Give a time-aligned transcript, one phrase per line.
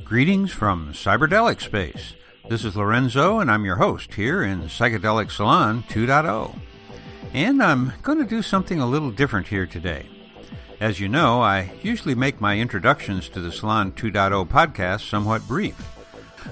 [0.04, 2.14] Greetings from Cyberdelic Space.
[2.48, 6.58] This is Lorenzo, and I'm your host here in Psychedelic Salon 2.0.
[7.34, 10.06] And I'm going to do something a little different here today.
[10.80, 15.97] As you know, I usually make my introductions to the Salon 2.0 podcast somewhat brief.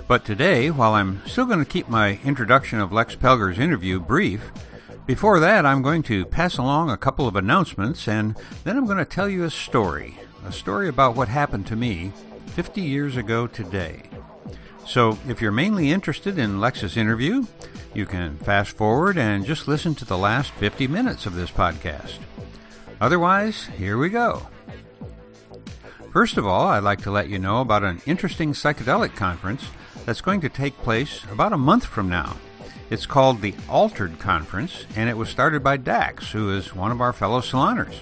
[0.08, 4.52] But today, while I'm still going to keep my introduction of Lex Pelger's interview brief,
[5.06, 8.98] before that, I'm going to pass along a couple of announcements and then I'm going
[8.98, 10.18] to tell you a story.
[10.44, 12.12] A story about what happened to me
[12.54, 14.02] 50 years ago today.
[14.84, 17.46] So, if you're mainly interested in Lex's interview,
[17.94, 22.18] you can fast forward and just listen to the last 50 minutes of this podcast.
[23.00, 24.46] Otherwise, here we go.
[26.16, 29.68] First of all, I'd like to let you know about an interesting psychedelic conference
[30.06, 32.38] that's going to take place about a month from now.
[32.88, 37.02] It's called the Altered Conference, and it was started by Dax, who is one of
[37.02, 38.00] our fellow saloners.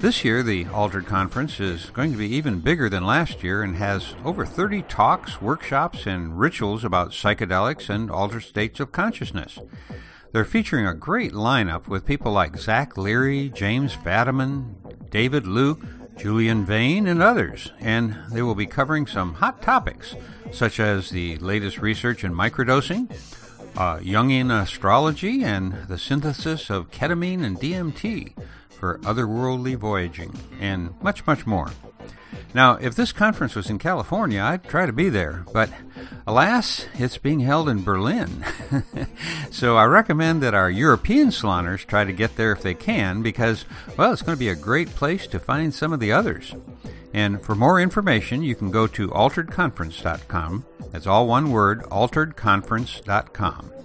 [0.00, 3.76] This year, the Altered Conference is going to be even bigger than last year and
[3.76, 9.56] has over 30 talks, workshops, and rituals about psychedelics and altered states of consciousness.
[10.32, 14.74] They're featuring a great lineup with people like Zach Leary, James Fadiman,
[15.10, 15.80] David Luke,
[16.20, 20.14] Julian Vayne, and others, and they will be covering some hot topics
[20.52, 23.10] such as the latest research in microdosing,
[23.76, 28.34] uh, Jungian astrology, and the synthesis of ketamine and DMT
[28.80, 31.70] for otherworldly voyaging, and much, much more.
[32.52, 35.70] Now, if this conference was in California, I'd try to be there, but
[36.26, 38.44] alas, it's being held in Berlin.
[39.50, 43.66] so I recommend that our European saloners try to get there if they can, because,
[43.96, 46.54] well, it's going to be a great place to find some of the others.
[47.12, 50.64] And for more information, you can go to alteredconference.com.
[50.90, 53.79] That's all one word, alteredconference.com.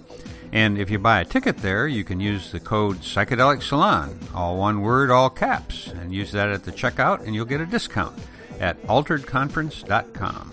[0.56, 4.56] And if you buy a ticket there, you can use the code Psychedelic Salon, all
[4.56, 8.18] one word, all caps, and use that at the checkout, and you'll get a discount
[8.58, 10.52] at alteredconference.com.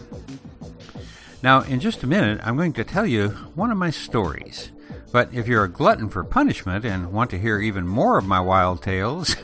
[1.42, 4.74] Now, in just a minute, I'm going to tell you one of my stories.
[5.14, 8.42] But if you're a glutton for punishment and want to hear even more of my
[8.42, 9.38] wild tales,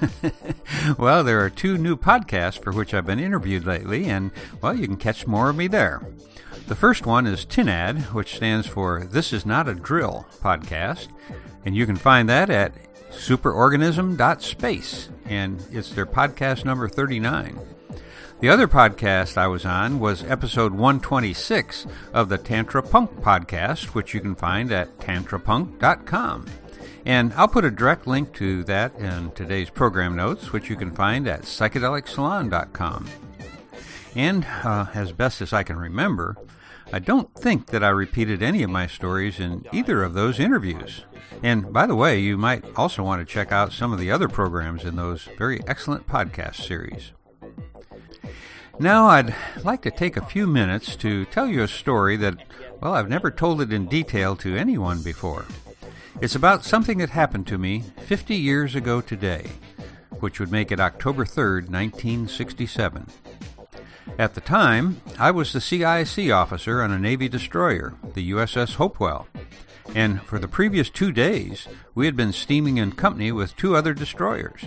[0.97, 4.31] well, there are two new podcasts for which I've been interviewed lately, and,
[4.61, 6.01] well, you can catch more of me there.
[6.69, 11.07] The first one is TINAD, which stands for This Is Not a Drill podcast,
[11.65, 12.73] and you can find that at
[13.09, 17.59] superorganism.space, and it's their podcast number 39.
[18.39, 24.13] The other podcast I was on was episode 126 of the Tantra Punk podcast, which
[24.13, 26.45] you can find at tantrapunk.com.
[27.03, 30.91] And I'll put a direct link to that in today's program notes, which you can
[30.91, 33.07] find at psychedelicsalon.com.
[34.15, 36.37] And uh, as best as I can remember,
[36.91, 41.05] I don't think that I repeated any of my stories in either of those interviews.
[41.43, 44.27] And by the way, you might also want to check out some of the other
[44.27, 47.11] programs in those very excellent podcast series.
[48.79, 52.37] Now, I'd like to take a few minutes to tell you a story that,
[52.81, 55.45] well, I've never told it in detail to anyone before.
[56.21, 59.51] It's about something that happened to me 50 years ago today,
[60.19, 63.07] which would make it October 3rd, 1967.
[64.17, 69.27] At the time, I was the CIC officer on a Navy destroyer, the USS Hopewell,
[69.95, 73.93] and for the previous two days, we had been steaming in company with two other
[73.93, 74.63] destroyers.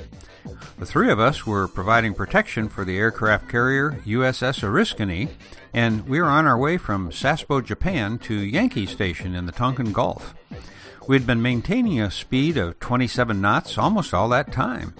[0.79, 5.29] The three of us were providing protection for the aircraft carrier USS Oriskany,
[5.73, 9.93] and we were on our way from Sasebo, Japan to Yankee Station in the Tonkin
[9.93, 10.35] Gulf.
[11.07, 14.95] We had been maintaining a speed of 27 knots almost all that time.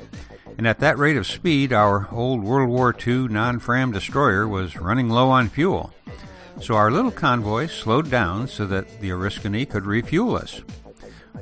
[0.59, 4.77] And at that rate of speed, our old World War II non Fram destroyer was
[4.77, 5.93] running low on fuel.
[6.61, 10.61] So our little convoy slowed down so that the Oriskany could refuel us.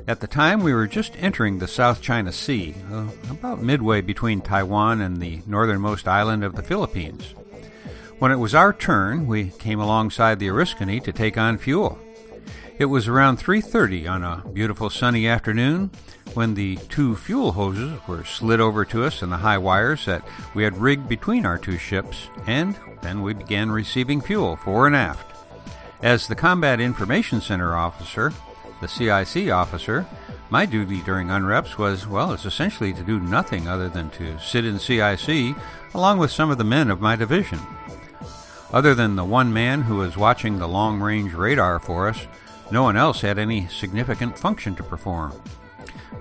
[0.07, 4.41] At the time, we were just entering the South China Sea, uh, about midway between
[4.41, 7.35] Taiwan and the northernmost island of the Philippines.
[8.17, 11.99] When it was our turn, we came alongside the Oriskany to take on fuel.
[12.81, 15.91] It was around 3:30 on a beautiful sunny afternoon
[16.33, 20.23] when the two fuel hoses were slid over to us and the high wires that
[20.55, 24.95] we had rigged between our two ships, and then we began receiving fuel fore and
[24.95, 25.27] aft.
[26.01, 28.33] As the Combat Information Center officer,
[28.81, 30.07] the CIC officer,
[30.49, 34.65] my duty during UNREPS was, well, it's essentially to do nothing other than to sit
[34.65, 35.55] in CIC
[35.93, 37.59] along with some of the men of my division.
[38.73, 42.25] Other than the one man who was watching the long range radar for us,
[42.71, 45.33] no one else had any significant function to perform.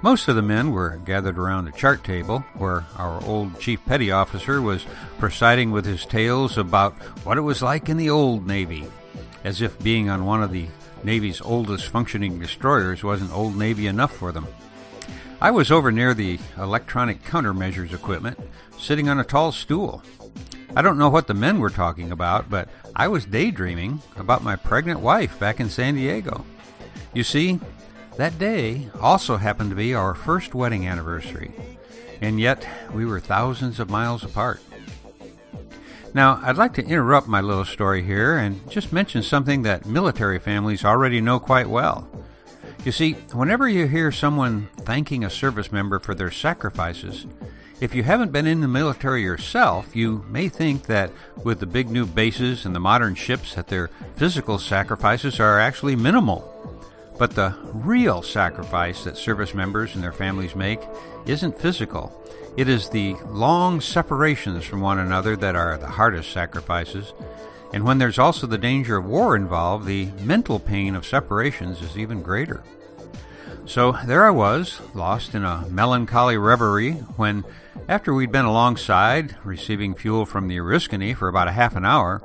[0.03, 4.11] Most of the men were gathered around a chart table where our old chief petty
[4.11, 4.87] officer was
[5.19, 6.95] presiding with his tales about
[7.25, 8.87] what it was like in the old Navy.
[9.45, 10.67] as if being on one of the
[11.03, 14.47] Navy's oldest functioning destroyers wasn't Old Navy enough for them.
[15.41, 18.39] I was over near the electronic countermeasures equipment,
[18.79, 20.03] sitting on a tall stool.
[20.77, 24.55] I don't know what the men were talking about, but I was daydreaming about my
[24.55, 26.45] pregnant wife back in San Diego.
[27.13, 27.59] You see,
[28.17, 31.53] that day also happened to be our first wedding anniversary,
[32.21, 34.61] and yet we were thousands of miles apart.
[36.15, 40.39] Now, I'd like to interrupt my little story here and just mention something that military
[40.39, 42.09] families already know quite well.
[42.85, 47.27] You see, whenever you hear someone thanking a service member for their sacrifices,
[47.81, 51.11] if you haven't been in the military yourself, you may think that
[51.43, 55.97] with the big new bases and the modern ships that their physical sacrifices are actually
[55.97, 56.47] minimal.
[57.19, 60.81] But the real sacrifice that service members and their families make
[61.27, 62.13] isn't physical.
[62.57, 67.15] It is the long separations from one another that are the hardest sacrifices.
[67.73, 71.97] And when there's also the danger of war involved, the mental pain of separations is
[71.97, 72.63] even greater.
[73.67, 77.45] So there I was, lost in a melancholy reverie, when,
[77.89, 82.23] after we'd been alongside, receiving fuel from the Oriskany for about a half an hour,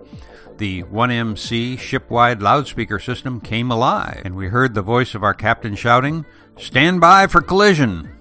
[0.58, 5.76] the 1MC shipwide loudspeaker system came alive, and we heard the voice of our captain
[5.76, 6.26] shouting,
[6.58, 8.16] Stand by for collision!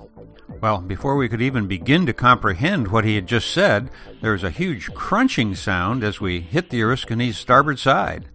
[0.61, 3.91] Well, before we could even begin to comprehend what he had just said,
[4.21, 8.27] there was a huge crunching sound as we hit the Oriskany's starboard side.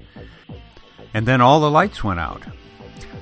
[1.13, 2.43] And then all the lights went out.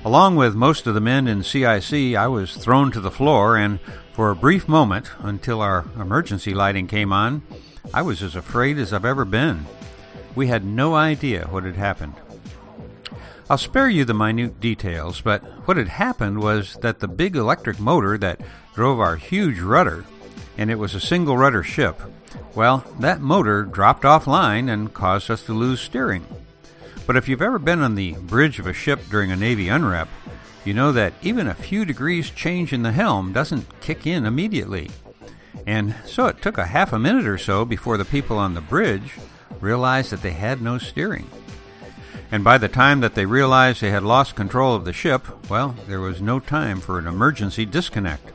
[0.04, 3.80] Along with most of the men in CIC, I was thrown to the floor, and
[4.12, 7.42] for a brief moment, until our emergency lighting came on,
[7.92, 9.66] I was as afraid as I've ever been.
[10.34, 12.14] We had no idea what had happened.
[13.50, 17.80] I'll spare you the minute details, but what had happened was that the big electric
[17.80, 18.40] motor that
[18.74, 20.04] drove our huge rudder,
[20.56, 22.00] and it was a single rudder ship,
[22.54, 26.24] well, that motor dropped offline and caused us to lose steering.
[27.08, 30.08] But if you've ever been on the bridge of a ship during a Navy unrep,
[30.66, 34.90] you know that even a few degrees change in the helm doesn't kick in immediately.
[35.66, 38.60] And so it took a half a minute or so before the people on the
[38.60, 39.14] bridge
[39.58, 41.30] realized that they had no steering.
[42.30, 45.74] And by the time that they realized they had lost control of the ship, well,
[45.86, 48.32] there was no time for an emergency disconnect.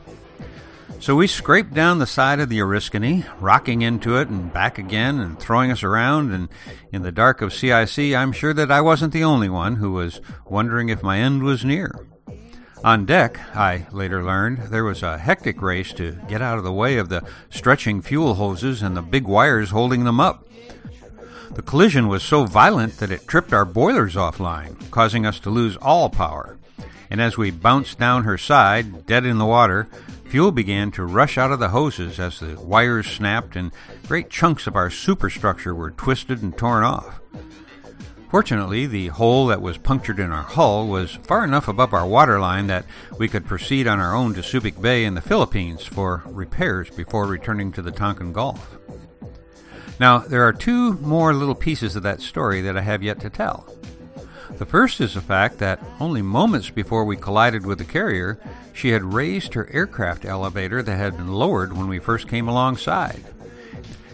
[1.00, 5.20] So we scraped down the side of the Oriskany, rocking into it and back again
[5.20, 6.32] and throwing us around.
[6.32, 6.48] And
[6.92, 10.20] in the dark of CIC, I'm sure that I wasn't the only one who was
[10.46, 12.06] wondering if my end was near.
[12.82, 16.72] On deck, I later learned, there was a hectic race to get out of the
[16.72, 20.46] way of the stretching fuel hoses and the big wires holding them up.
[21.50, 25.76] The collision was so violent that it tripped our boilers offline, causing us to lose
[25.76, 26.58] all power.
[27.10, 29.88] And as we bounced down her side, dead in the water,
[30.34, 33.70] fuel began to rush out of the hoses as the wires snapped and
[34.08, 37.20] great chunks of our superstructure were twisted and torn off.
[38.32, 42.66] Fortunately, the hole that was punctured in our hull was far enough above our waterline
[42.66, 42.84] that
[43.16, 47.26] we could proceed on our own to Subic Bay in the Philippines for repairs before
[47.26, 48.76] returning to the Tonkin Gulf.
[50.00, 53.30] Now, there are two more little pieces of that story that I have yet to
[53.30, 53.72] tell.
[54.50, 58.38] The first is the fact that only moments before we collided with the carrier,
[58.72, 63.24] she had raised her aircraft elevator that had been lowered when we first came alongside.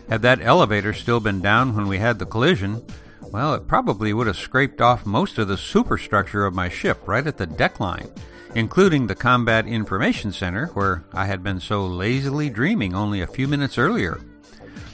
[0.09, 2.85] Had that elevator still been down when we had the collision,
[3.31, 7.27] well, it probably would have scraped off most of the superstructure of my ship right
[7.27, 8.09] at the deck line,
[8.55, 13.47] including the Combat Information Center where I had been so lazily dreaming only a few
[13.47, 14.21] minutes earlier.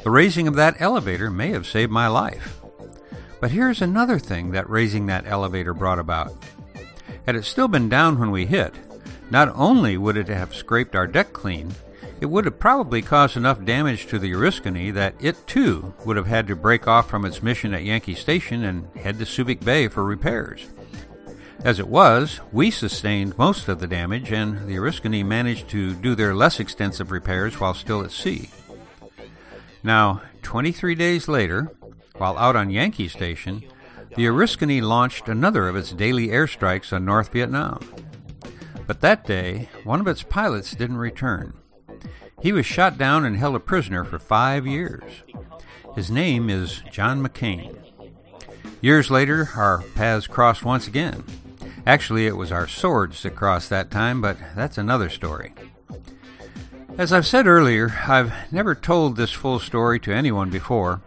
[0.02, 2.60] The raising of that elevator may have saved my life.
[3.40, 6.32] But here's another thing that raising that elevator brought about.
[7.26, 8.74] Had it still been down when we hit,
[9.30, 11.74] not only would it have scraped our deck clean,
[12.20, 16.26] it would have probably caused enough damage to the Oriskany that it too would have
[16.26, 19.88] had to break off from its mission at Yankee Station and head to Subic Bay
[19.88, 20.66] for repairs.
[21.62, 26.14] As it was, we sustained most of the damage, and the Oriskany managed to do
[26.14, 28.50] their less extensive repairs while still at sea.
[29.82, 31.72] Now, 23 days later,
[32.18, 33.64] while out on Yankee Station,
[34.16, 37.80] the Oriskany launched another of its daily airstrikes on North Vietnam.
[38.86, 41.54] But that day, one of its pilots didn't return.
[42.40, 45.22] He was shot down and held a prisoner for five years.
[45.94, 47.76] His name is John McCain.
[48.80, 51.24] Years later, our paths crossed once again.
[51.86, 55.54] Actually, it was our swords that crossed that time, but that's another story.
[56.98, 61.02] As I've said earlier, I've never told this full story to anyone before.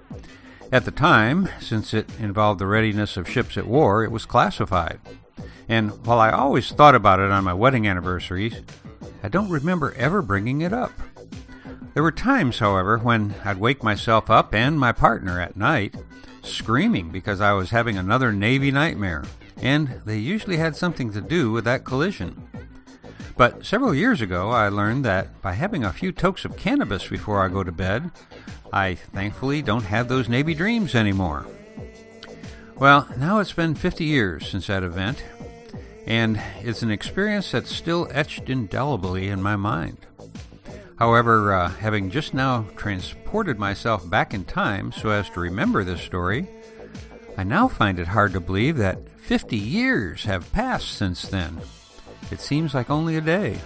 [0.71, 4.99] At the time, since it involved the readiness of ships at war, it was classified.
[5.67, 8.61] And while I always thought about it on my wedding anniversaries,
[9.23, 10.91] I don't remember ever bringing it up.
[11.95, 15.95] There were times, however, when I'd wake myself up and my partner at night
[16.43, 19.25] screaming because I was having another Navy nightmare,
[19.57, 22.47] and they usually had something to do with that collision.
[23.35, 27.43] But several years ago, I learned that by having a few tokes of cannabis before
[27.43, 28.11] I go to bed,
[28.71, 31.45] I thankfully don't have those Navy dreams anymore.
[32.75, 35.23] Well, now it's been 50 years since that event,
[36.05, 39.97] and it's an experience that's still etched indelibly in my mind.
[40.97, 46.01] However, uh, having just now transported myself back in time so as to remember this
[46.01, 46.47] story,
[47.37, 51.61] I now find it hard to believe that 50 years have passed since then.
[52.31, 53.59] It seems like only a day.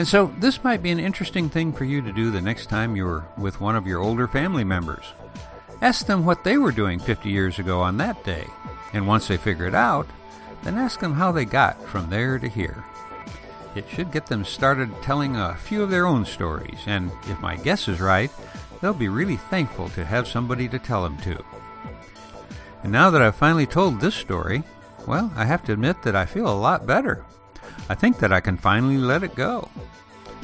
[0.00, 2.96] And so, this might be an interesting thing for you to do the next time
[2.96, 5.04] you're with one of your older family members.
[5.82, 8.46] Ask them what they were doing 50 years ago on that day,
[8.94, 10.06] and once they figure it out,
[10.62, 12.82] then ask them how they got from there to here.
[13.74, 17.56] It should get them started telling a few of their own stories, and if my
[17.56, 18.30] guess is right,
[18.80, 21.44] they'll be really thankful to have somebody to tell them to.
[22.84, 24.62] And now that I've finally told this story,
[25.06, 27.22] well, I have to admit that I feel a lot better.
[27.90, 29.68] I think that I can finally let it go.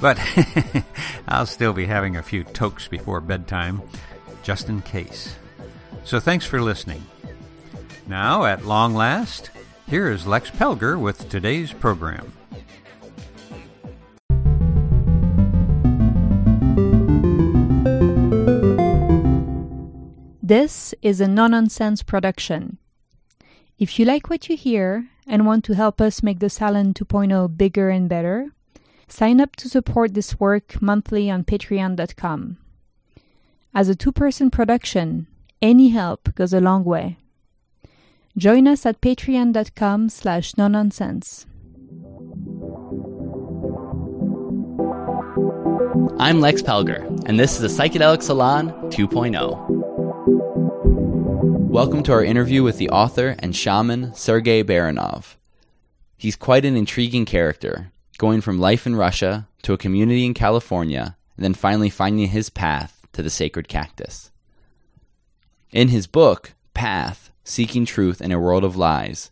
[0.01, 0.19] But
[1.29, 3.83] I'll still be having a few tokes before bedtime,
[4.43, 5.37] just in case.
[6.03, 7.07] So thanks for listening.
[8.09, 9.51] Now, at long last,
[9.87, 12.33] here is Lex Pelger with today's program.
[20.43, 22.79] This is a no nonsense production.
[23.79, 27.57] If you like what you hear and want to help us make the Salon 2.0
[27.57, 28.53] bigger and better,
[29.09, 32.59] sign up to support this work monthly on patreon.com.
[33.75, 35.27] As a two person production,
[35.61, 37.19] any help goes a long way.
[38.37, 41.47] Join us at patreon.com slash no nonsense.
[46.19, 49.86] I'm Lex Pelger, and this is the Psychedelic Salon 2.0.
[51.77, 55.37] Welcome to our interview with the author and shaman Sergei Baranov.
[56.17, 61.19] He's quite an intriguing character, going from life in Russia to a community in California,
[61.37, 64.31] and then finally finding his path to the sacred cactus.
[65.71, 69.31] In his book, Path Seeking Truth in a World of Lies,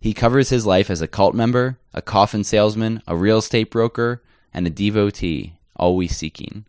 [0.00, 4.24] he covers his life as a cult member, a coffin salesman, a real estate broker,
[4.52, 6.64] and a devotee, always seeking.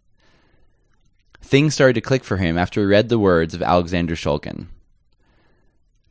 [1.41, 4.67] Things started to click for him after he read the words of Alexander Shulgin.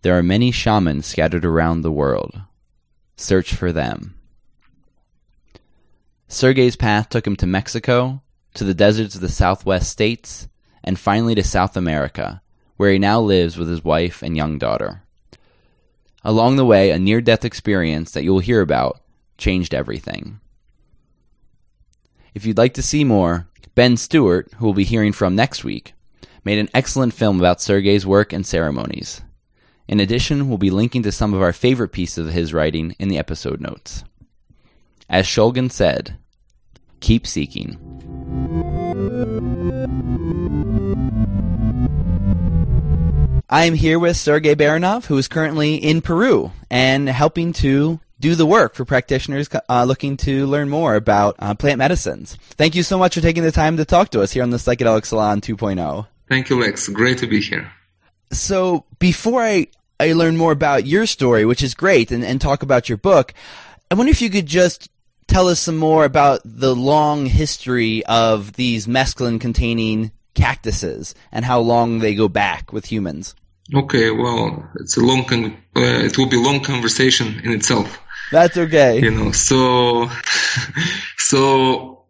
[0.02, 2.40] There are many shamans scattered around the world.
[3.16, 4.14] Search for them.
[6.28, 8.22] Sergei's path took him to Mexico,
[8.54, 10.48] to the deserts of the southwest states,
[10.82, 12.42] and finally to South America,
[12.76, 15.02] where he now lives with his wife and young daughter.
[16.24, 19.00] Along the way, a near death experience that you will hear about
[19.38, 20.40] changed everything.
[22.34, 25.94] If you'd like to see more, Ben Stewart, who we'll be hearing from next week,
[26.44, 29.22] made an excellent film about Sergei's work and ceremonies.
[29.88, 33.08] In addition, we'll be linking to some of our favorite pieces of his writing in
[33.08, 34.02] the episode notes.
[35.08, 36.16] As Shulgin said,
[37.00, 37.78] keep seeking.
[43.48, 48.34] I am here with Sergei Baranov, who is currently in Peru and helping to do
[48.34, 52.36] the work for practitioners uh, looking to learn more about uh, plant medicines.
[52.40, 54.56] Thank you so much for taking the time to talk to us here on the
[54.56, 56.06] Psychedelic Salon 2.0.
[56.28, 56.88] Thank you, Lex.
[56.88, 57.70] Great to be here.
[58.30, 59.68] So before I,
[59.98, 63.32] I learn more about your story, which is great, and, and talk about your book,
[63.90, 64.90] I wonder if you could just
[65.26, 71.60] tell us some more about the long history of these mescaline containing cactuses and how
[71.60, 73.34] long they go back with humans.
[73.74, 78.00] Okay, well, it's a long, con- uh, it will be a long conversation in itself.
[78.30, 79.00] That's okay.
[79.00, 80.08] You know, so,
[81.16, 82.04] so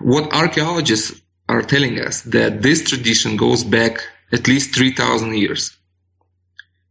[0.00, 5.76] what archaeologists are telling us that this tradition goes back at least 3,000 years.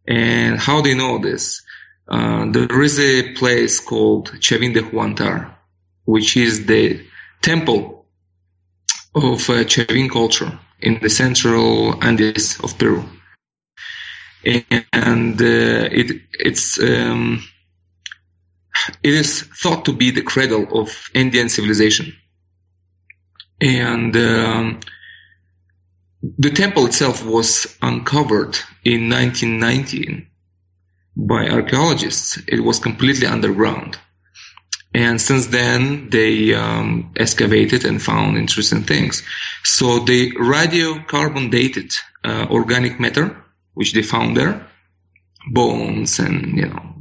[0.08, 1.62] And how do you know this?
[2.08, 5.54] Uh, there is a place called Chavin de Huantar,
[6.06, 7.06] which is the
[7.42, 8.06] temple
[9.14, 13.04] of uh, Chavin culture in the central Andes of Peru.
[14.44, 17.44] And uh, it, it's, um,
[19.04, 22.16] it is thought to be the cradle of Andean civilization.
[23.62, 24.80] And um,
[26.40, 30.26] the temple itself was uncovered in 1919
[31.18, 32.42] by archaeologists.
[32.48, 34.00] It was completely underground.
[34.94, 39.22] And since then, they um, excavated and found interesting things.
[39.64, 41.92] So they radiocarbon dated
[42.24, 43.44] uh, organic matter,
[43.74, 44.66] which they found there,
[45.52, 46.96] bones and, you know,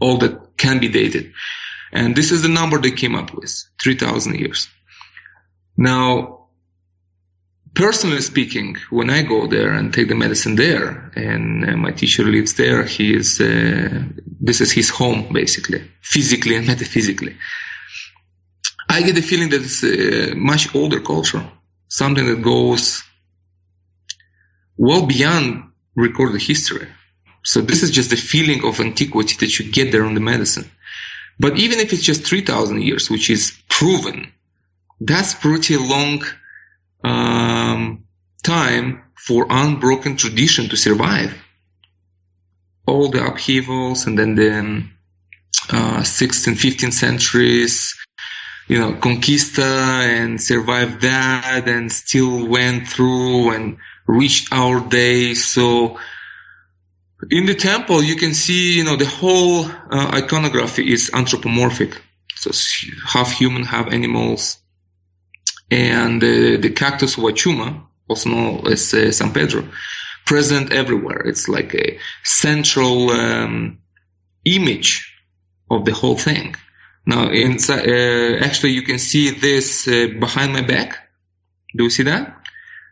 [0.00, 1.32] all that can be dated.
[1.92, 4.68] And this is the number they came up with, 3,000 years.
[5.76, 6.43] Now,
[7.74, 12.24] personally speaking, when I go there and take the medicine there, and uh, my teacher
[12.24, 14.02] lives there, he is uh,
[14.40, 17.36] this is his home basically, physically and metaphysically.
[18.88, 21.44] I get the feeling that it's a much older culture,
[21.88, 23.02] something that goes
[24.76, 25.64] well beyond
[25.96, 26.86] recorded history.
[27.44, 30.70] So this is just the feeling of antiquity that you get there on the medicine.
[31.38, 34.32] But even if it's just 3,000 years, which is proven,
[35.00, 36.22] that's pretty long
[37.04, 38.04] um,
[38.42, 41.34] time for unbroken tradition to survive.
[42.86, 44.94] All the upheavals and then the um,
[45.70, 47.96] uh, 16th and 15th centuries,
[48.68, 55.34] you know, conquista and survived that and still went through and reached our day.
[55.34, 55.98] So
[57.30, 62.00] in the temple, you can see, you know, the whole uh, iconography is anthropomorphic.
[62.34, 62.50] So
[63.06, 64.58] half human, half animals.
[65.70, 69.68] And uh, the cactus huachuma, also known as uh, San Pedro,
[70.26, 71.20] present everywhere.
[71.26, 73.78] It's like a central um,
[74.44, 75.14] image
[75.70, 76.54] of the whole thing.
[77.06, 80.98] Now, inside, uh, actually, you can see this uh, behind my back.
[81.76, 82.40] Do you see that?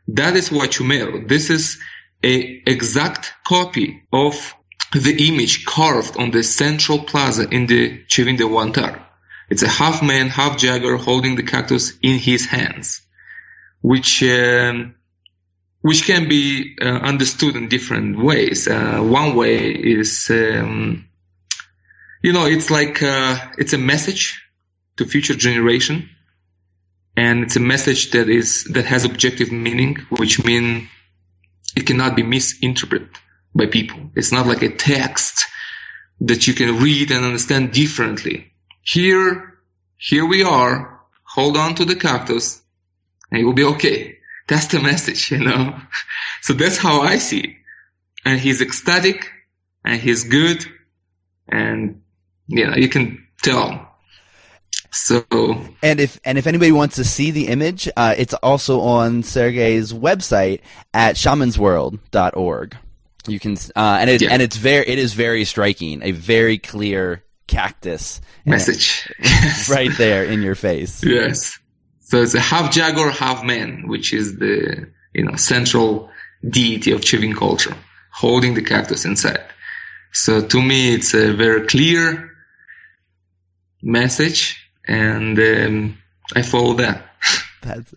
[0.08, 1.26] That is Huachumero.
[1.28, 1.78] This is
[2.22, 4.54] a exact copy of
[4.92, 9.02] the image carved on the central plaza in the Chavin de Huantar.
[9.52, 13.02] It's a half man, half jaguar holding the cactus in his hands,
[13.82, 14.94] which um,
[15.82, 18.66] which can be uh, understood in different ways.
[18.66, 21.06] Uh, one way is, um,
[22.22, 24.42] you know, it's like uh, it's a message
[24.96, 26.08] to future generation,
[27.14, 30.88] and it's a message that is that has objective meaning, which mean
[31.76, 33.10] it cannot be misinterpreted
[33.54, 34.00] by people.
[34.16, 35.44] It's not like a text
[36.22, 38.51] that you can read and understand differently.
[38.82, 39.58] Here,
[39.96, 41.00] here we are.
[41.24, 42.62] Hold on to the cactus
[43.30, 44.18] and it will be okay.
[44.48, 45.78] That's the message, you know?
[46.42, 47.56] So that's how I see it.
[48.24, 49.30] And he's ecstatic
[49.84, 50.66] and he's good
[51.48, 52.02] and,
[52.48, 53.92] you know, you can tell
[54.92, 55.24] so
[55.82, 59.92] and if and if anybody wants to see the image, uh, it's also on Sergey's
[59.92, 60.60] website
[60.92, 62.76] at shamansworld.org.
[63.26, 64.28] You can uh, and it yeah.
[64.32, 69.12] and it's very it is very striking, a very clear cactus message
[69.70, 71.02] right there in your face.
[71.04, 71.58] Yes.
[72.00, 76.10] So it's a half jaguar, half man, which is the you know central
[76.48, 77.76] deity of Chavin culture,
[78.12, 79.44] holding the cactus inside.
[80.12, 82.30] So to me, it's a very clear
[83.82, 85.98] message and um,
[86.34, 87.04] I follow that.
[87.62, 87.94] That's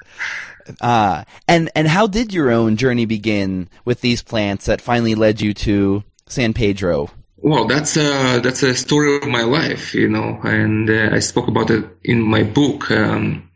[0.81, 5.41] uh, and and how did your own journey begin with these plants that finally led
[5.41, 7.09] you to San Pedro?
[7.37, 11.47] Well, that's a that's a story of my life, you know, and uh, I spoke
[11.47, 12.89] about it in my book.
[12.91, 13.49] Um,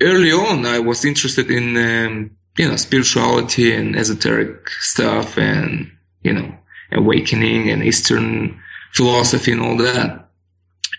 [0.00, 5.92] early on, I was interested in um, you know spirituality and esoteric stuff, and
[6.22, 6.54] you know
[6.92, 8.60] awakening and Eastern
[8.92, 10.28] philosophy and all that.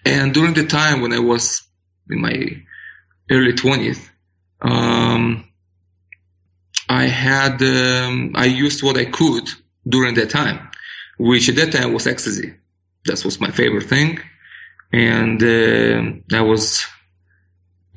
[0.05, 1.63] And during the time when I was
[2.09, 2.35] in my
[3.31, 4.09] early 20s,
[4.61, 5.45] um,
[6.89, 9.47] I had, um, I used what I could
[9.87, 10.69] during that time,
[11.17, 12.55] which at that time was ecstasy.
[13.05, 14.19] That was my favorite thing.
[14.93, 16.85] And, uh, that was,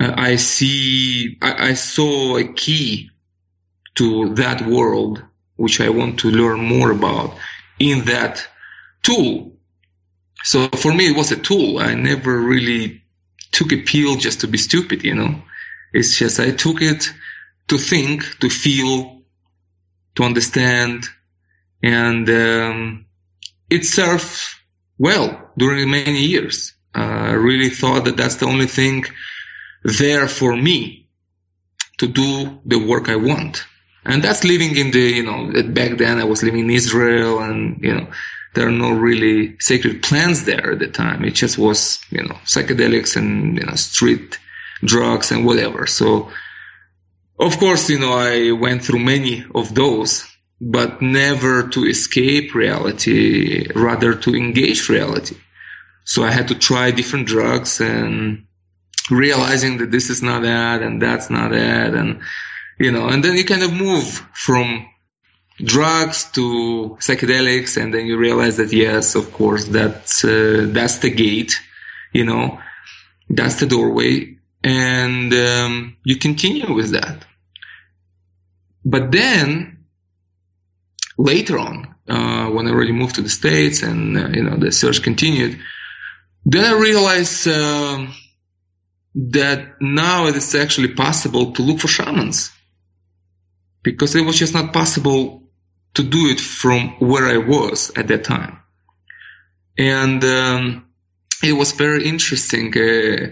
[0.01, 3.11] uh, I see, I, I saw a key
[3.97, 5.25] to that world,
[5.57, 7.37] which I want to learn more about
[7.79, 8.47] in that
[9.03, 9.53] tool
[10.45, 11.79] so for me, it was a tool.
[11.79, 13.03] I never really
[13.53, 15.43] took a pill just to be stupid, you know.
[15.93, 17.13] It's just I took it
[17.69, 19.23] to think, to feel,
[20.17, 21.07] to understand,
[21.83, 23.06] and um,
[23.71, 24.41] it served
[24.99, 26.75] well during many years.
[26.95, 29.05] Uh, I really thought that that's the only thing
[29.85, 31.09] there for me
[31.99, 33.65] to do the work I want.
[34.05, 37.83] And that's living in the, you know, back then I was living in Israel and,
[37.83, 38.09] you know,
[38.55, 41.25] there are no really sacred plants there at the time.
[41.25, 44.39] It just was, you know, psychedelics and, you know, street
[44.83, 45.87] drugs and whatever.
[45.87, 46.31] So,
[47.39, 50.25] of course, you know, I went through many of those,
[50.61, 55.37] but never to escape reality, rather to engage reality.
[56.05, 58.47] So I had to try different drugs and
[59.11, 61.95] realizing that this is not that and that's not that.
[61.95, 62.21] And,
[62.79, 64.87] you know, and then you kind of move from
[65.59, 71.11] drugs to psychedelics, and then you realize that yes, of course, that's uh, that's the
[71.11, 71.61] gate,
[72.13, 72.61] you know,
[73.29, 77.25] that's the doorway, and um, you continue with that.
[78.85, 79.76] But then
[81.17, 84.73] later on, uh, when I already moved to the states, and uh, you know the
[84.73, 85.59] search continued,
[86.45, 87.49] then I realized.
[87.49, 88.15] Um,
[89.17, 92.53] that now it is actually possible to look for shamans
[93.83, 95.43] because it was just not possible
[95.95, 98.59] to do it from where I was at that time.
[99.79, 100.87] And um,
[101.43, 103.29] it was very interesting uh,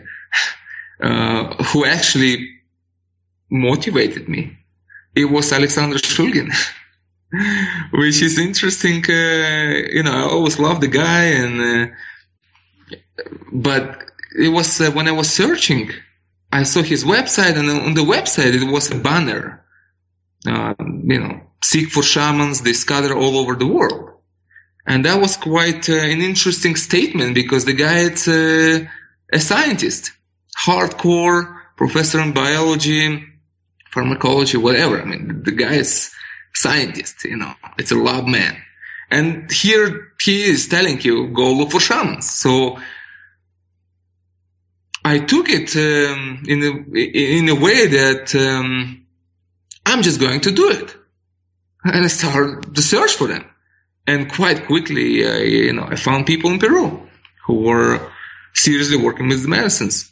[1.07, 2.49] uh, who actually
[3.51, 4.57] motivated me.
[5.15, 6.51] It was Alexander Shulgin.
[7.91, 9.05] which is interesting.
[9.09, 11.95] Uh, you know, I always loved the guy, and uh,
[13.53, 14.05] but
[14.39, 15.91] it was uh, when I was searching,
[16.53, 19.65] I saw his website, and on the website it was a banner.
[20.47, 24.11] You know, seek for shamans, they scatter all over the world,
[24.87, 28.85] and that was quite uh, an interesting statement because the guy is uh,
[29.33, 30.13] a scientist,
[30.59, 33.25] hardcore professor in biology,
[33.91, 35.01] pharmacology, whatever.
[35.01, 36.15] I mean, the guy is
[36.55, 38.57] scientist, you know, it's a lab man.
[39.11, 42.31] And here he is telling you, go look for shamans.
[42.31, 42.79] So
[45.05, 49.07] I took it um, in a in a way that um,
[49.85, 50.97] I'm just going to do it,
[51.85, 53.45] and I started the search for them.
[54.07, 57.07] And quite quickly, uh, you know, I found people in Peru
[57.47, 58.11] who were
[58.55, 60.11] seriously working with the medicines.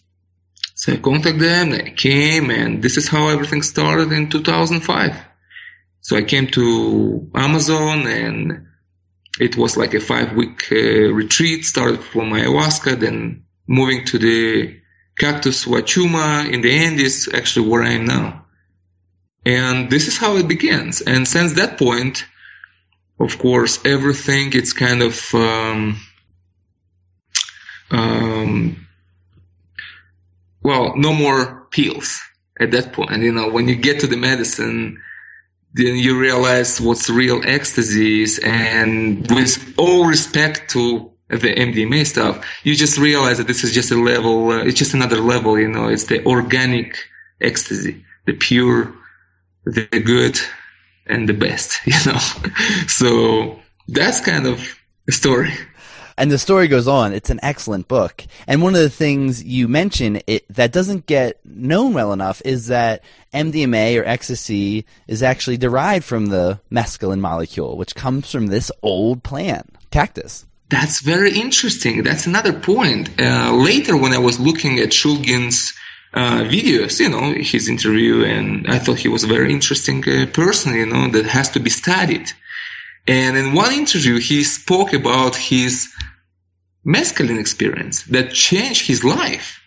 [0.75, 1.71] So I contacted them.
[1.71, 5.17] They came, and this is how everything started in 2005.
[6.03, 8.67] So I came to Amazon and
[9.41, 14.81] it was like a five week uh, retreat, started from ayahuasca, then moving to the
[15.17, 18.47] cactus Huachuma in the end is actually where I am now.
[19.47, 21.01] And this is how it begins.
[21.01, 22.25] And since that point,
[23.19, 26.01] of course, everything it's kind of um,
[27.91, 28.87] um,
[30.63, 32.21] well, no more pills
[32.59, 33.23] at that point.
[33.23, 35.01] You know, when you get to the medicine,
[35.75, 38.39] then you realize what's real ecstasy is.
[38.39, 43.91] And with all respect to the MDMA stuff, you just realize that this is just
[43.91, 46.99] a level, uh, it's just another level, you know, it's the organic
[47.41, 48.95] ecstasy, the pure,
[49.65, 50.39] the good,
[51.07, 52.19] and the best, you know.
[52.87, 55.53] so that's kind of the story.
[56.17, 57.13] And the story goes on.
[57.13, 58.25] It's an excellent book.
[58.47, 62.67] And one of the things you mention it, that doesn't get known well enough is
[62.69, 68.71] that MDMA or ecstasy is actually derived from the mescaline molecule, which comes from this
[68.83, 70.47] old plant, cactus.
[70.69, 72.03] That's very interesting.
[72.03, 73.11] That's another point.
[73.21, 75.75] Uh, later, when I was looking at Shulgin's
[76.15, 80.27] uh, videos, you know, his interview, and I thought he was a very interesting uh,
[80.33, 82.33] person, you know, that has to be studied.
[83.07, 85.93] And in one interview, he spoke about his
[86.87, 89.61] mescaline experience that changed his life.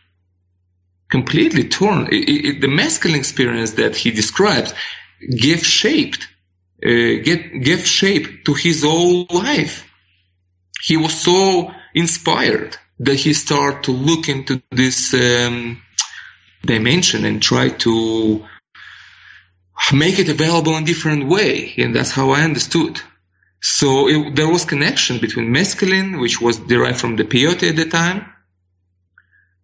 [1.10, 2.08] Completely torn.
[2.12, 4.73] It, it, the mescaline experience that he describes
[5.21, 6.28] gave shaped,
[6.84, 9.89] uh, get, gave shape to his whole life.
[10.82, 15.82] He was so inspired that he started to look into this um,
[16.65, 18.45] dimension and try to
[19.93, 21.73] make it available in different way.
[21.78, 23.01] And that's how I understood.
[23.62, 27.86] So it, there was connection between mescaline, which was derived from the peyote at the
[27.86, 28.26] time,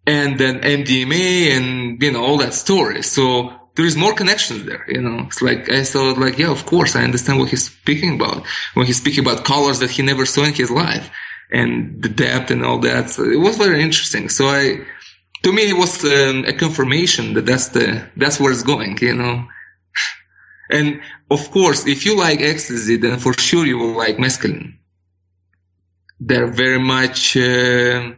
[0.06, 3.02] and then MDMA and, you know, all that story.
[3.02, 5.24] So there is more connections there, you know.
[5.26, 8.46] It's like, I thought like, yeah, of course, I understand what he's speaking about.
[8.74, 11.10] When he's speaking about colors that he never saw in his life
[11.50, 13.10] and the depth and all that.
[13.10, 14.28] So it was very interesting.
[14.28, 14.84] So I,
[15.44, 19.14] to me, it was um, a confirmation that that's the, that's where it's going, you
[19.14, 19.46] know.
[20.72, 24.78] And of course, if you like ecstasy, then for sure you will like mescaline.
[26.18, 28.12] They're very much, uh,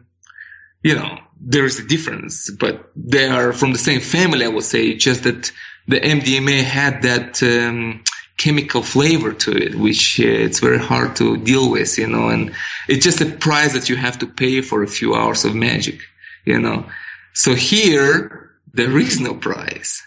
[0.82, 4.64] you know, there is a difference, but they are from the same family, I would
[4.64, 5.50] say, just that
[5.88, 8.04] the MDMA had that um,
[8.36, 12.54] chemical flavor to it, which uh, it's very hard to deal with, you know, and
[12.88, 15.98] it's just a price that you have to pay for a few hours of magic,
[16.44, 16.86] you know.
[17.32, 20.02] So here, there is no price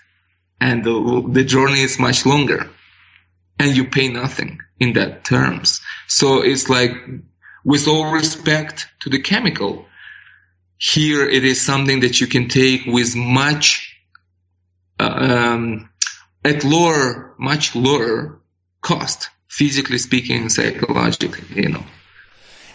[0.60, 2.70] and the, the journey is much longer
[3.60, 5.82] and you pay nothing in that terms.
[6.08, 6.92] So it's like,
[7.64, 9.86] with all respect to the chemical,
[10.78, 13.96] here it is something that you can take with much,
[15.00, 15.90] uh, um,
[16.46, 18.40] at lower, much lower
[18.82, 21.84] cost, physically speaking, psychologically, you know.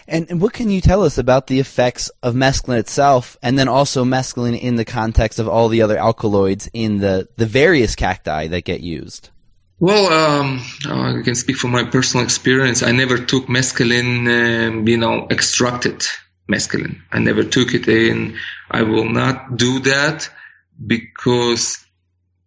[0.07, 3.67] And, and, what can you tell us about the effects of mescaline itself, and then
[3.67, 8.47] also mescaline in the context of all the other alkaloids in the, the various cacti
[8.47, 9.29] that get used?
[9.79, 12.83] Well, um, I can speak from my personal experience.
[12.83, 16.05] I never took mescaline, um, you know, extracted
[16.49, 17.01] mescaline.
[17.11, 18.37] I never took it in.
[18.71, 20.29] I will not do that
[20.85, 21.85] because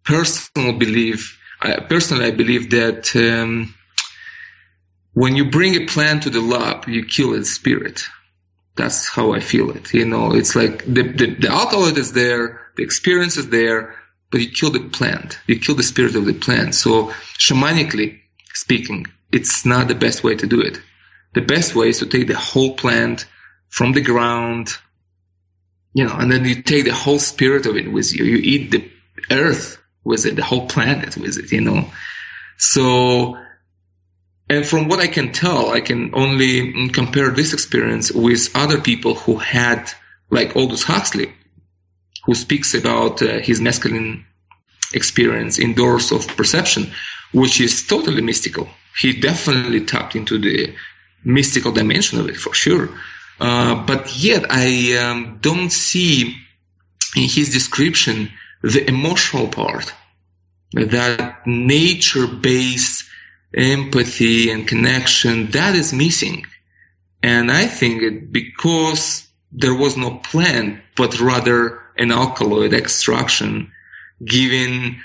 [0.03, 3.73] personal belief, I, personally, I believe that um,
[5.17, 8.03] when you bring a plant to the lab, you kill its spirit.
[8.75, 9.91] That's how I feel it.
[9.91, 13.95] You know, it's like the, the, the alkaloid is there, the experience is there,
[14.31, 15.39] but you kill the plant.
[15.47, 16.75] You kill the spirit of the plant.
[16.75, 17.07] So
[17.39, 18.19] shamanically
[18.53, 20.79] speaking, it's not the best way to do it.
[21.33, 23.25] The best way is to take the whole plant
[23.69, 24.69] from the ground,
[25.93, 28.23] you know, and then you take the whole spirit of it with you.
[28.23, 28.91] You eat the
[29.31, 31.89] earth with it, the whole planet with it, you know.
[32.59, 33.35] So
[34.49, 39.15] and from what I can tell, I can only compare this experience with other people
[39.15, 39.91] who had,
[40.29, 41.33] like Aldous Huxley,
[42.25, 44.23] who speaks about uh, his mescaline
[44.93, 46.91] experience in Doors of Perception,
[47.33, 48.69] which is totally mystical.
[48.97, 50.73] He definitely tapped into the
[51.25, 52.89] mystical dimension of it for sure.
[53.39, 56.37] Uh, but yet, I um, don't see
[57.15, 58.31] in his description
[58.61, 59.93] the emotional part,
[60.73, 63.06] that nature based
[63.55, 66.45] empathy and connection, that is missing.
[67.23, 73.71] And I think it because there was no plan, but rather an alkaloid extraction
[74.23, 75.01] given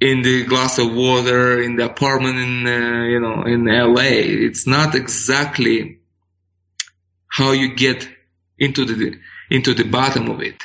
[0.00, 4.46] in the glass of water in the apartment in, uh, you know, in LA.
[4.46, 6.00] It's not exactly
[7.28, 8.08] how you get
[8.58, 9.18] into the,
[9.50, 10.62] into the bottom of it.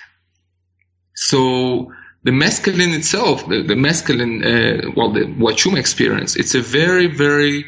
[1.13, 1.91] So
[2.27, 7.65] the mescaline itself, the, the mescaline, uh, well, the Huachuma experience, it's a very, very,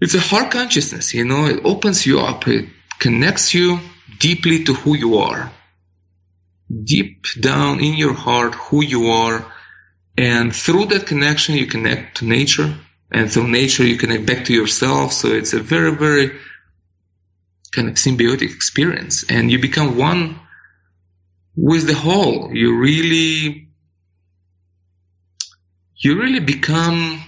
[0.00, 3.78] it's a heart consciousness, you know, it opens you up, it connects you
[4.18, 5.52] deeply to who you are.
[6.82, 9.46] Deep down in your heart, who you are.
[10.18, 12.74] And through that connection, you connect to nature.
[13.12, 15.12] And through nature, you connect back to yourself.
[15.12, 16.36] So it's a very, very
[17.70, 19.24] kind of symbiotic experience.
[19.28, 20.40] And you become one
[21.60, 22.50] with the whole.
[22.52, 23.68] You really,
[25.96, 27.22] you really become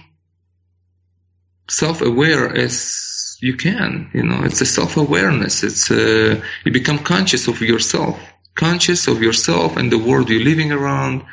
[1.69, 4.09] self-aware as you can.
[4.13, 5.63] You know, it's a self-awareness.
[5.63, 8.19] It's a, you become conscious of yourself,
[8.55, 11.23] conscious of yourself and the world you're living around,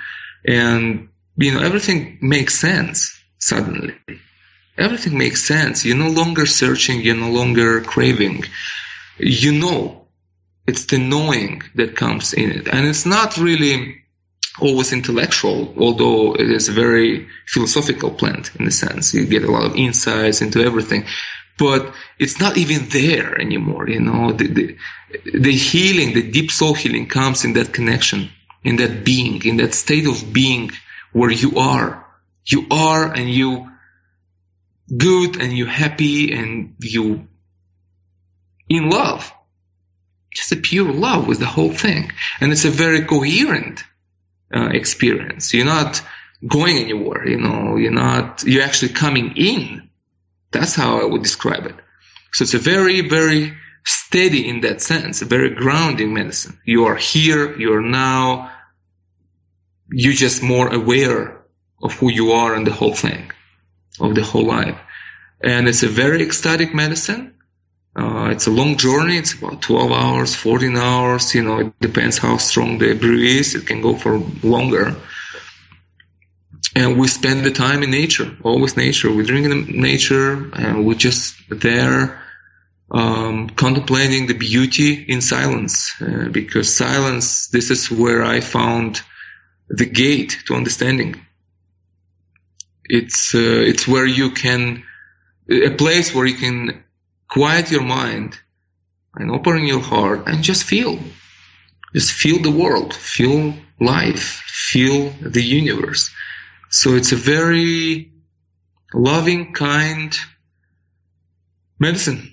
[0.47, 3.95] and you know everything makes sense suddenly.
[4.77, 5.85] Everything makes sense.
[5.85, 7.01] You're no longer searching.
[7.01, 8.45] You're no longer craving.
[9.19, 10.00] You know
[10.67, 12.69] it's the knowing that comes in it.
[12.69, 13.97] And it's not really
[14.61, 19.15] always intellectual, although it is a very philosophical plant in a sense.
[19.15, 21.05] You get a lot of insights into everything.
[21.59, 24.33] But it's not even there anymore, you know.
[24.33, 24.77] The, the,
[25.35, 28.31] the healing, the deep soul healing comes in that connection,
[28.65, 30.71] in that being, in that state of being
[31.13, 32.07] where you are.
[32.47, 33.71] You are and you
[34.97, 37.29] good and you happy and you
[38.69, 39.33] in love
[40.33, 42.13] just a pure love with the whole thing.
[42.41, 43.85] And it's a very coherent
[44.55, 45.53] uh, experience.
[45.53, 46.03] You're not
[46.47, 49.89] going anywhere, you know, you're not, you're actually coming in.
[50.53, 51.75] That's how I would describe it.
[52.33, 56.59] So it's a very, very steady in that sense, a very grounding medicine.
[56.65, 58.53] You are here, you are now,
[59.91, 61.45] you're just more aware
[61.83, 63.33] of who you are and the whole thing,
[64.01, 64.79] of the whole life.
[65.43, 67.30] And it's a very ecstatic medicine.
[67.97, 69.17] Uh, it's a long journey.
[69.17, 71.35] It's about 12 hours, 14 hours.
[71.35, 73.55] You know, it depends how strong the brew is.
[73.55, 74.97] It can go for longer.
[76.77, 79.13] And we spend the time in nature, always nature.
[79.13, 82.23] We drink in nature and we're just there,
[82.93, 85.93] um, contemplating the beauty in silence.
[86.01, 89.03] Uh, because silence, this is where I found
[89.69, 91.21] the gate to understanding.
[92.85, 94.85] It's, uh, it's where you can,
[95.51, 96.85] a place where you can
[97.31, 98.39] quiet your mind
[99.15, 100.99] and open your heart and just feel.
[101.95, 106.11] Just feel the world, feel life, feel the universe.
[106.69, 108.13] So it's a very
[108.95, 110.17] loving, kind
[111.79, 112.33] medicine.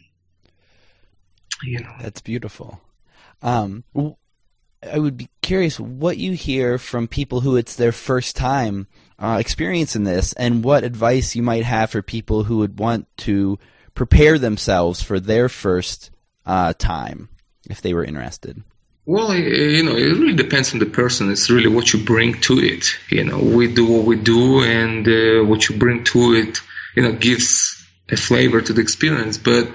[1.63, 1.95] You know.
[1.99, 2.81] That's beautiful.
[3.41, 3.83] Um,
[4.87, 9.37] I would be curious what you hear from people who it's their first time uh,
[9.39, 13.57] experiencing this, and what advice you might have for people who would want to
[13.97, 16.11] prepare themselves for their first
[16.45, 17.29] uh, time
[17.67, 18.63] if they were interested?
[19.07, 21.31] Well, you know, it really depends on the person.
[21.31, 22.85] It's really what you bring to it.
[23.09, 26.59] You know, we do what we do, and uh, what you bring to it,
[26.95, 29.37] you know, gives a flavor to the experience.
[29.37, 29.71] But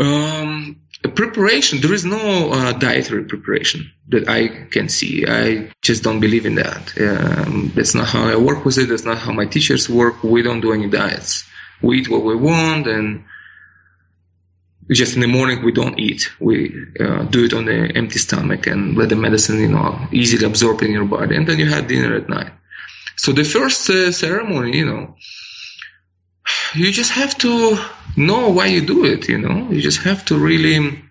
[0.00, 0.80] um,
[1.14, 5.26] preparation, there is no uh, dietary preparation that I can see.
[5.28, 6.82] I just don't believe in that.
[6.98, 8.88] Um, that's not how I work with it.
[8.88, 10.22] That's not how my teachers work.
[10.22, 11.44] We don't do any diets
[11.82, 13.24] we eat what we want and
[14.90, 16.30] just in the morning we don't eat.
[16.40, 20.44] We uh, do it on the empty stomach and let the medicine you know easily
[20.44, 21.36] absorb in your body.
[21.36, 22.52] And then you have dinner at night.
[23.16, 25.16] So the first uh, ceremony you know
[26.74, 27.78] you just have to
[28.16, 29.70] know why you do it you know.
[29.70, 31.02] You just have to really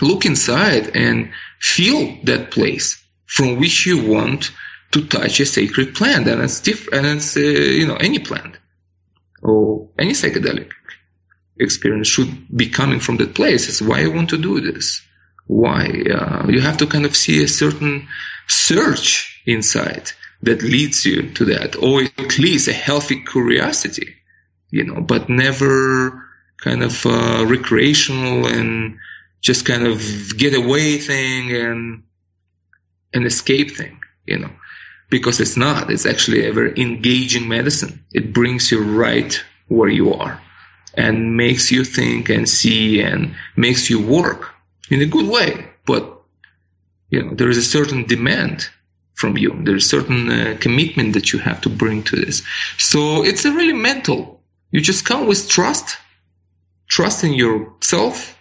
[0.00, 4.50] look inside and feel that place from which you want
[4.92, 7.06] to touch a sacred plant, and it's different.
[7.06, 8.59] And it's uh, you know any plant
[9.42, 10.70] or any psychedelic
[11.58, 13.68] experience should be coming from that place.
[13.68, 15.02] It's why I want to do this.
[15.46, 18.08] Why uh, you have to kind of see a certain
[18.46, 20.10] search inside
[20.42, 24.14] that leads you to that, or at least a healthy curiosity,
[24.70, 26.24] you know, but never
[26.58, 28.98] kind of uh, recreational and
[29.40, 30.02] just kind of
[30.36, 32.02] get away thing and
[33.12, 34.50] an escape thing, you know,
[35.10, 35.90] because it's not.
[35.90, 38.04] It's actually a very engaging medicine.
[38.12, 40.40] It brings you right where you are
[40.94, 44.54] and makes you think and see and makes you work
[44.90, 45.68] in a good way.
[45.86, 46.20] But,
[47.10, 48.68] you know, there is a certain demand
[49.14, 49.56] from you.
[49.62, 52.42] There's a certain uh, commitment that you have to bring to this.
[52.78, 54.40] So it's a really mental.
[54.70, 55.98] You just come with trust,
[56.88, 58.36] trust in yourself,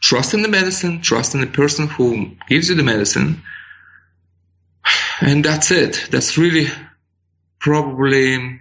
[0.00, 3.42] trust in the medicine, trust in the person who gives you the medicine.
[5.22, 6.08] And that's it.
[6.10, 6.66] That's really
[7.60, 8.60] probably,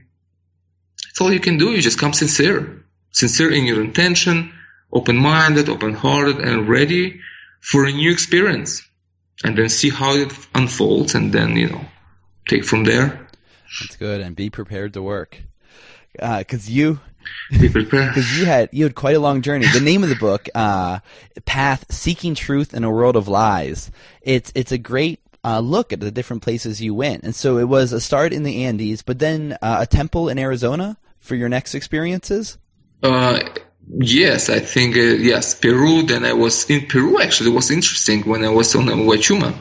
[1.05, 1.71] that's all you can do.
[1.71, 4.53] You just come sincere, sincere in your intention,
[4.93, 7.19] open-minded, open-hearted, and ready
[7.61, 8.87] for a new experience.
[9.43, 11.81] And then see how it unfolds and then, you know,
[12.47, 13.27] take from there.
[13.81, 14.21] That's good.
[14.21, 15.41] And be prepared to work.
[16.13, 16.99] Because uh, you
[17.59, 18.09] be prepared.
[18.13, 19.65] Because you had you had quite a long journey.
[19.73, 20.99] The name of the book, uh,
[21.45, 25.99] "Path: Seeking Truth in a World of Lies." It's it's a great uh, look at
[25.99, 29.19] the different places you went, and so it was a start in the Andes, but
[29.19, 32.57] then uh, a temple in Arizona for your next experiences.
[33.03, 33.39] Uh,
[33.87, 36.03] yes, I think uh, yes, Peru.
[36.03, 37.21] Then I was in Peru.
[37.21, 39.55] Actually, was interesting when I was on Huachuma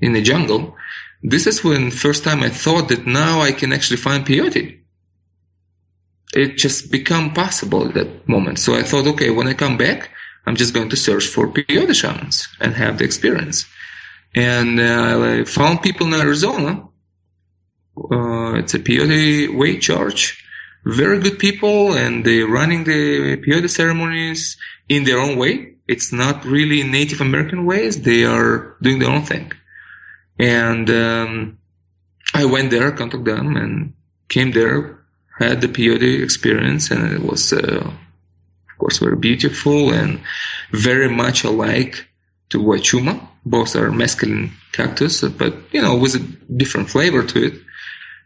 [0.00, 0.76] in the jungle.
[1.22, 4.82] This is when first time I thought that now I can actually find peyote
[6.32, 8.58] it just become possible at that moment.
[8.58, 10.10] So I thought, okay, when I come back,
[10.46, 13.66] I'm just going to search for peyote shamans and have the experience.
[14.34, 16.88] And uh, I found people in Arizona.
[17.96, 20.42] Uh, it's a peyote way church.
[20.84, 24.56] Very good people, and they're running the peyote ceremonies
[24.88, 25.74] in their own way.
[25.86, 28.02] It's not really Native American ways.
[28.02, 29.52] They are doing their own thing.
[30.38, 31.58] And um,
[32.34, 33.92] I went there, contacted them, and
[34.28, 35.04] came there
[35.38, 40.20] had the peyote experience, and it was, uh, of course, very beautiful and
[40.70, 42.06] very much alike
[42.50, 43.28] to Huachuma.
[43.44, 46.20] Both are mescaline cactus, but you know, with a
[46.52, 47.54] different flavor to it.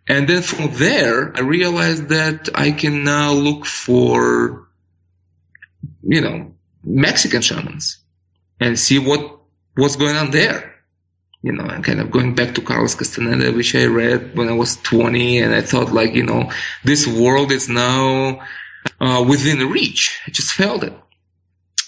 [0.08, 4.68] And then from there, I realized that I can now look for,
[6.02, 7.98] you know, Mexican shamans
[8.60, 9.40] and see what
[9.74, 10.76] what's going on there
[11.46, 14.52] you know, I'm kind of going back to Carlos Castaneda, which I read when I
[14.52, 16.50] was 20, and I thought like, you know,
[16.82, 18.44] this world is now
[19.00, 20.20] uh, within reach.
[20.26, 20.92] I just felt it.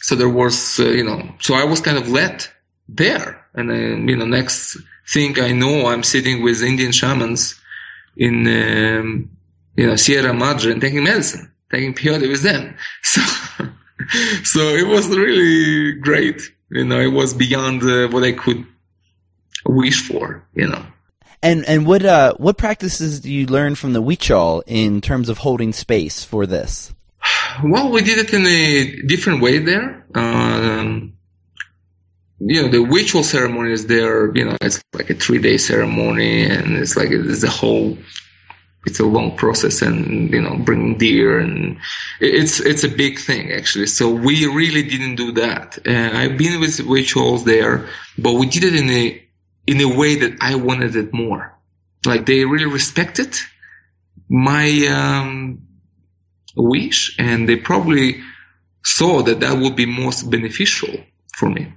[0.00, 2.46] So there was, uh, you know, so I was kind of led
[2.88, 4.76] there, and then, you know, next
[5.08, 7.60] thing I know, I'm sitting with Indian shamans
[8.16, 9.30] in, um,
[9.76, 12.76] you know, Sierra Madre and taking medicine, taking peyote with them.
[13.02, 13.66] So,
[14.44, 16.40] so it was really great.
[16.70, 18.64] You know, it was beyond uh, what I could
[19.66, 20.84] wish for, you know.
[21.42, 25.38] And and what uh what practices do you learn from the Huichol in terms of
[25.38, 26.92] holding space for this?
[27.64, 30.06] Well, we did it in a different way there.
[30.14, 31.17] Um,
[32.40, 34.34] you know, the ritual ceremony is there.
[34.36, 37.98] You know, it's like a three day ceremony, and it's like it's a whole.
[38.86, 41.78] It's a long process, and you know, bringing deer, and
[42.20, 43.86] it's it's a big thing actually.
[43.86, 45.78] So we really didn't do that.
[45.86, 49.22] Uh, I've been with rituals there, but we did it in a
[49.66, 51.58] in a way that I wanted it more.
[52.06, 53.34] Like they really respected
[54.28, 55.66] my um,
[56.56, 58.22] wish, and they probably
[58.84, 60.94] saw that that would be most beneficial
[61.34, 61.72] for me.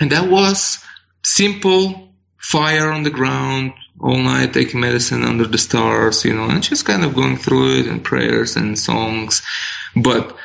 [0.00, 0.84] And that was
[1.24, 6.62] simple fire on the ground all night, taking medicine under the stars, you know, and
[6.62, 9.42] just kind of going through it and prayers and songs.
[9.94, 10.36] But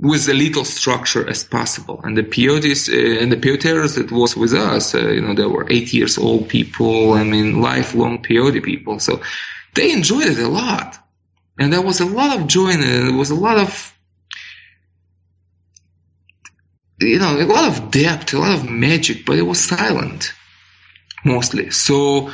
[0.00, 2.00] with a little structure as possible.
[2.04, 5.46] And the peyotes uh, and the peyoteros that was with us, uh, you know, they
[5.46, 7.12] were eight years old people.
[7.14, 9.00] I mean, lifelong peyote people.
[9.00, 9.20] So
[9.74, 10.98] they enjoyed it a lot.
[11.58, 13.02] And there was a lot of joy in it.
[13.06, 13.97] There was a lot of,
[17.00, 20.32] you know, a lot of depth, a lot of magic, but it was silent
[21.24, 21.70] mostly.
[21.70, 22.30] So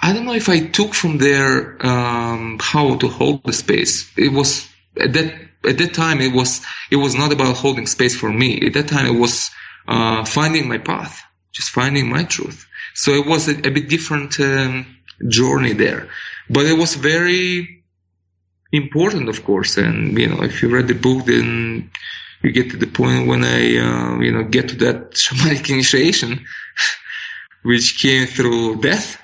[0.00, 4.10] I don't know if I took from there um, how to hold the space.
[4.16, 4.68] It was
[5.00, 5.34] at that
[5.64, 8.66] at that time it was it was not about holding space for me.
[8.66, 9.50] At that time it was
[9.86, 12.66] uh, finding my path, just finding my truth.
[12.94, 14.86] So it was a, a bit different um,
[15.28, 16.08] journey there,
[16.50, 17.84] but it was very
[18.72, 19.76] important, of course.
[19.76, 21.90] And you know, if you read the book, then
[22.42, 26.44] you get to the point when I, uh, you know, get to that shamanic initiation,
[27.62, 29.20] which came through death.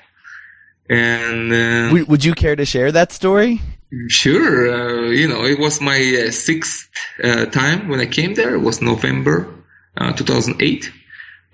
[0.89, 3.61] And uh, W- would you care to share that story?
[4.07, 4.71] Sure.
[4.71, 6.89] Uh, you know, it was my uh, sixth
[7.23, 8.55] uh, time when I came there.
[8.55, 9.53] It was November
[9.97, 10.91] uh, 2008.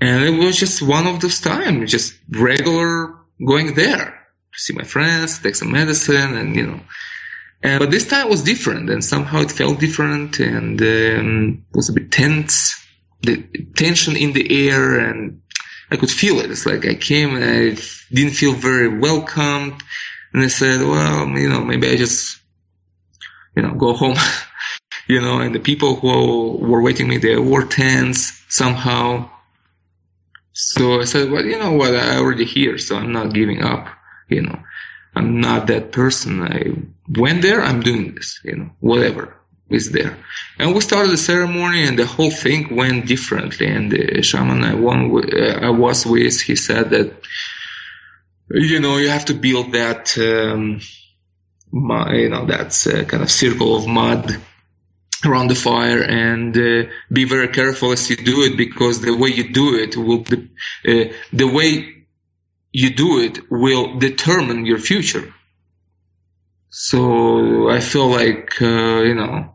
[0.02, 4.20] And it was just one of those times, just regular going there
[4.54, 6.80] to see my friends, take some medicine, and, you know.
[7.64, 11.94] And, but this time was different, and somehow it felt different, and um, was a
[11.94, 12.82] bit tense.
[13.22, 13.38] The
[13.76, 15.42] tension in the air, and
[15.92, 16.52] I could feel it.
[16.52, 17.78] It's like I came and I
[18.14, 19.82] didn't feel very welcomed.
[20.34, 22.40] And I said, well, you know, maybe I just,
[23.56, 24.18] you know, go home,
[25.08, 29.30] you know, and the people who were waiting me there were tense somehow.
[30.54, 31.96] So I said, well, you know what?
[31.96, 33.88] I already here, so I'm not giving up,
[34.30, 34.58] you know,
[35.16, 36.42] I'm not that person.
[36.42, 36.74] I
[37.08, 37.62] went there.
[37.62, 39.36] I'm doing this, you know, whatever
[39.70, 40.18] is there.
[40.60, 43.68] And we started the ceremony and the whole thing went differently.
[43.68, 45.34] And the shaman I, won,
[45.64, 47.14] I was with, he said that,
[48.52, 50.80] you know, you have to build that, um,
[51.72, 54.38] you know, that uh, kind of circle of mud
[55.26, 59.30] around the fire and uh, be very careful as you do it because the way
[59.30, 62.06] you do it will, uh, the way
[62.72, 65.34] you do it will determine your future.
[66.78, 69.54] So I feel like, uh, you know,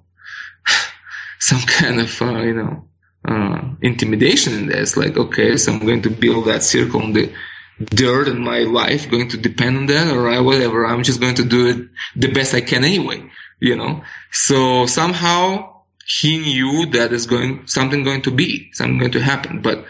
[1.39, 2.89] some kind of, uh, you know,
[3.29, 4.97] uh, intimidation in this.
[4.97, 7.31] Like, okay, so I'm going to build that circle on the
[7.79, 10.87] dirt in my life, going to depend on that or whatever.
[10.87, 13.29] I'm just going to do it the best I can anyway,
[13.61, 14.03] you know?
[14.33, 19.61] So somehow he knew that is going, something going to be, something going to happen,
[19.61, 19.85] but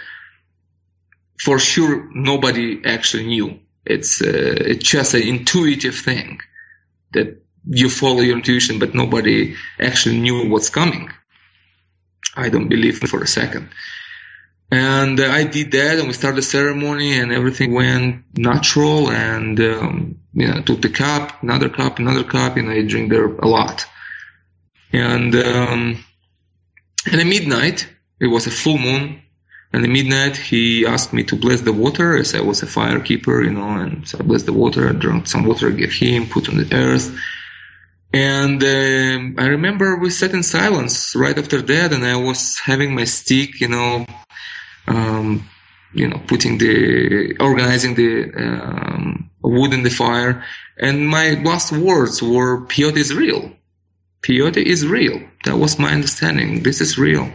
[1.39, 3.61] for sure nobody actually knew.
[3.87, 6.41] It's, uh, it's just an intuitive thing
[7.13, 11.11] that you follow your intuition, but nobody actually knew what's coming.
[12.37, 13.69] I don't believe for a second.
[14.73, 19.11] And uh, I did that, and we started the ceremony, and everything went natural.
[19.11, 23.27] And um, you know, took the cup, another cup, another cup, and I drink there
[23.27, 23.85] a lot.
[24.93, 26.05] And um,
[27.11, 27.89] and at midnight,
[28.21, 29.23] it was a full moon.
[29.73, 32.99] And at midnight, he asked me to bless the water, as I was a fire
[32.99, 33.69] keeper, you know.
[33.69, 36.75] And so I blessed the water, I drank some water, gave him, put on the
[36.75, 37.17] earth.
[38.13, 42.97] And um, I remember we sat in silence right after that, and I was having
[42.97, 44.07] my stick, you know,
[44.89, 45.49] um,
[45.95, 50.45] you know, putting the, organizing the um, wood in the fire.
[50.79, 53.53] And my last words were, peyote is real.
[54.23, 55.23] Peyote is real.
[55.45, 56.65] That was my understanding.
[56.65, 57.33] This is real.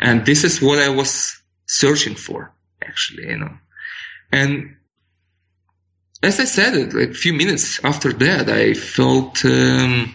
[0.00, 1.39] And this is what I was
[1.70, 2.52] searching for,
[2.82, 3.56] actually, you know.
[4.32, 4.76] And
[6.22, 10.14] as I said it, like a few minutes after that, I felt, um,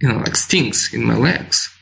[0.00, 1.76] you know, like stings in my legs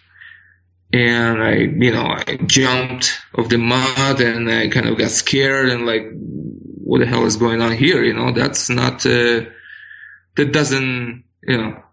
[0.93, 5.69] and I, you know, I jumped off the mud and I kind of got scared
[5.69, 8.03] and like, what the hell is going on here?
[8.03, 9.45] You know, that's not, uh,
[10.37, 11.84] that doesn't, you know,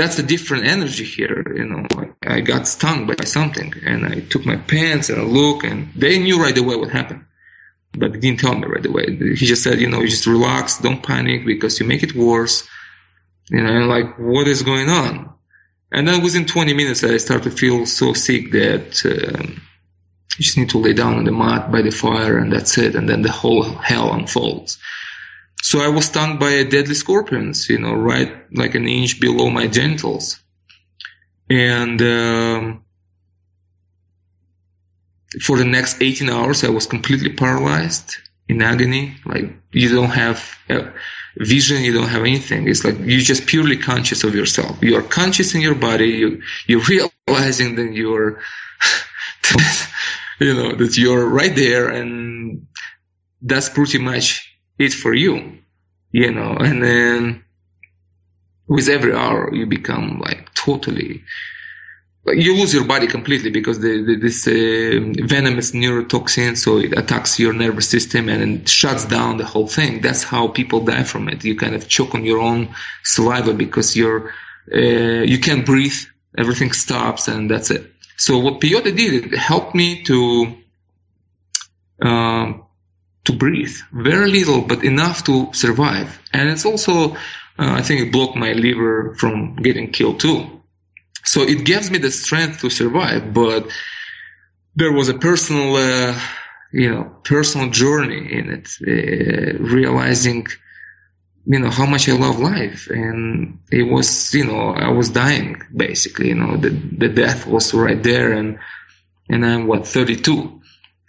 [0.00, 1.44] that's a different energy here.
[1.54, 1.86] You know,
[2.26, 6.18] I, got stung by something and I took my pants and I look and they
[6.18, 7.26] knew right away what happened,
[7.92, 9.16] but they didn't tell me right away.
[9.16, 12.66] He just said, you know, you just relax, don't panic because you make it worse.
[13.50, 15.34] You know, and like, what is going on?
[15.92, 19.60] And then within 20 minutes, I start to feel so sick that um,
[20.38, 22.94] you just need to lay down on the mat by the fire, and that's it.
[22.94, 24.78] And then the whole hell unfolds.
[25.62, 29.50] So I was stung by a deadly scorpions, you know, right like an inch below
[29.50, 30.40] my genitals.
[31.48, 32.84] And um,
[35.42, 38.16] for the next 18 hours, I was completely paralyzed
[38.48, 39.16] in agony.
[39.24, 40.56] Like you don't have
[41.36, 42.68] vision, you don't have anything.
[42.68, 44.78] It's like you're just purely conscious of yourself.
[44.82, 46.08] You are conscious in your body.
[46.08, 46.82] You you're
[47.28, 48.40] realizing that you're,
[50.40, 52.66] you know, that you're right there, and
[53.42, 54.49] that's pretty much
[54.80, 55.34] it for you,
[56.10, 56.52] you know.
[56.68, 57.44] And then
[58.66, 61.22] with every hour, you become like totally
[62.26, 67.38] you lose your body completely because the, the, this uh, venomous neurotoxin, so it attacks
[67.38, 70.00] your nervous system and shuts down the whole thing.
[70.00, 71.44] That's how people die from it.
[71.44, 74.32] You kind of choke on your own saliva because you're
[74.72, 74.78] uh,
[75.32, 75.98] you can't breathe.
[76.36, 77.90] Everything stops, and that's it.
[78.16, 80.54] So what peyote did, it helped me to
[82.02, 82.64] um,
[83.30, 86.20] to breathe very little, but enough to survive.
[86.32, 87.16] And it's also, uh,
[87.58, 90.60] I think, it blocked my liver from getting killed too
[91.24, 93.70] so it gives me the strength to survive, but
[94.74, 96.18] there was a personal, uh,
[96.72, 100.46] you know, personal journey in it, uh, realizing
[101.46, 102.88] you know, how much I love life.
[102.90, 107.72] And it was, you know, I was dying basically, you know, the, the death was
[107.72, 108.58] right there and,
[109.28, 110.60] and I'm what, 32.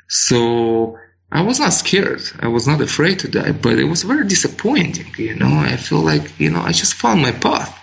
[0.07, 0.97] So
[1.31, 2.21] I was not scared.
[2.39, 6.01] I was not afraid to die, but it was very disappointing, you know, I feel
[6.01, 7.77] like, you know, I just found my path.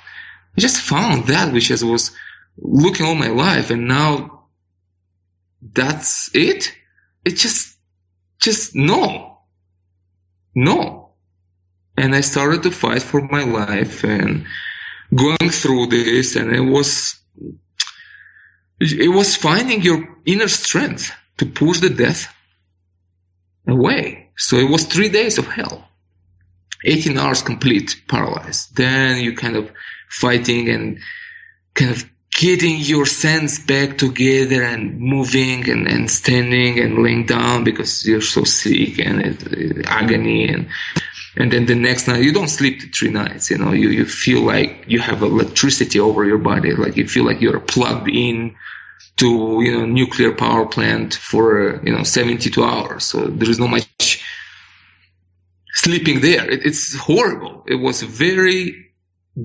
[0.57, 2.11] I just found that which I was
[2.59, 4.45] looking all my life and now
[5.63, 6.75] that's it.
[7.25, 7.77] It just,
[8.39, 9.39] just no,
[10.55, 10.99] no
[11.99, 14.47] and I started to fight for my life and
[15.15, 17.19] going through this and it was
[18.81, 22.33] it was finding your inner strength to push the death
[23.69, 24.31] away.
[24.37, 25.87] So it was three days of hell.
[26.85, 28.77] 18 hours complete paralyzed.
[28.77, 29.71] Then you kind of
[30.09, 30.99] fighting and
[31.75, 37.64] kind of getting your sense back together and moving and, and standing and laying down
[37.64, 40.69] because you're so sick and it, agony and
[41.37, 44.43] and then the next night you don't sleep three nights you know you, you feel
[44.43, 48.55] like you have electricity over your body like you feel like you're plugged in
[49.19, 53.05] to you know nuclear power plant for you know 72 hours.
[53.05, 54.25] So there is no much
[55.75, 56.49] sleeping there.
[56.51, 57.64] It, it's horrible.
[57.66, 58.93] It was very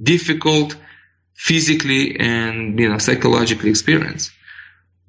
[0.04, 0.76] difficult
[1.36, 4.32] physically and you know psychologically experience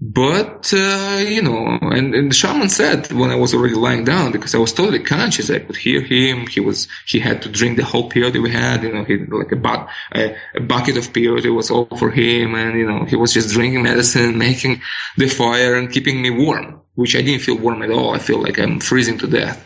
[0.01, 4.33] but, uh, you know, and, and the shaman said when I was already lying down,
[4.33, 6.47] because I was totally conscious, I could hear him.
[6.47, 9.53] He was, he had to drink the whole peyote we had, you know, he, like
[9.53, 12.55] a, bu- a, a bucket of peyote was all for him.
[12.55, 14.83] And, you know, he was just drinking medicine, making
[15.17, 18.15] the fire and keeping me warm, which I didn't feel warm at all.
[18.15, 19.65] I feel like I'm freezing to death.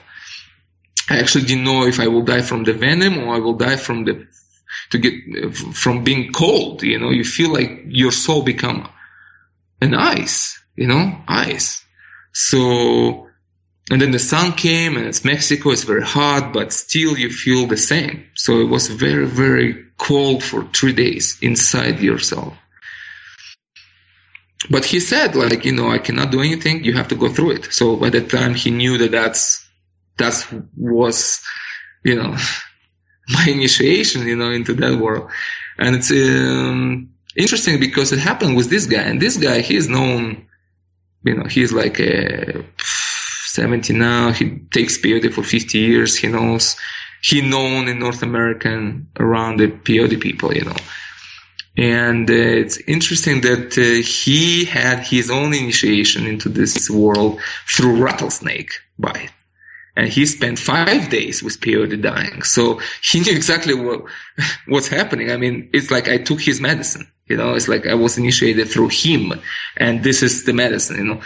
[1.10, 3.76] I actually didn't know if I will die from the venom or I will die
[3.76, 4.26] from the,
[4.90, 6.82] to get, from being cold.
[6.82, 8.88] You know, you feel like your soul become
[9.80, 11.84] and ice, you know, ice.
[12.32, 13.28] So,
[13.90, 17.66] and then the sun came and it's Mexico, it's very hot, but still you feel
[17.66, 18.26] the same.
[18.34, 22.54] So it was very, very cold for three days inside yourself.
[24.70, 26.84] But he said, like, you know, I cannot do anything.
[26.84, 27.72] You have to go through it.
[27.72, 29.66] So by that time he knew that that's,
[30.16, 31.42] that's was,
[32.04, 32.36] you know,
[33.28, 35.30] my initiation, you know, into that world.
[35.78, 40.46] And it's, um, interesting because it happened with this guy, and this guy he's known,
[41.24, 42.64] you know, he's like a
[43.46, 44.32] 70 now.
[44.32, 46.16] He takes peyote for 50 years.
[46.16, 46.76] He knows
[47.22, 50.76] he known in North America around the peyote people, you know.
[51.76, 58.02] And uh, it's interesting that uh, he had his own initiation into this world through
[58.02, 59.30] rattlesnake bite
[59.98, 62.42] and he spent five days with peyote dying.
[62.42, 64.04] So he knew exactly what
[64.66, 65.32] what's happening.
[65.32, 67.10] I mean, it's like I took his medicine.
[67.28, 69.32] You know, it's like I was initiated through him,
[69.76, 70.96] and this is the medicine.
[70.96, 71.20] You know,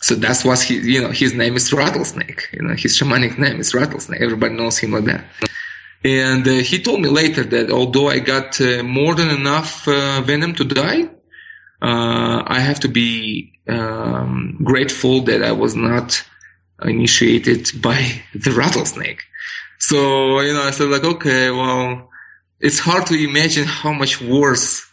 [0.00, 0.78] so that's what he.
[0.78, 2.48] You know, his name is Rattlesnake.
[2.52, 4.20] You know, his shamanic name is Rattlesnake.
[4.20, 5.24] Everybody knows him like that.
[6.04, 10.20] And uh, he told me later that although I got uh, more than enough uh,
[10.20, 11.04] venom to die,
[11.80, 16.22] uh, I have to be um, grateful that I was not
[16.82, 19.22] initiated by the rattlesnake.
[19.78, 22.10] So, you know, I said like, okay, well,
[22.60, 24.83] it's hard to imagine how much worse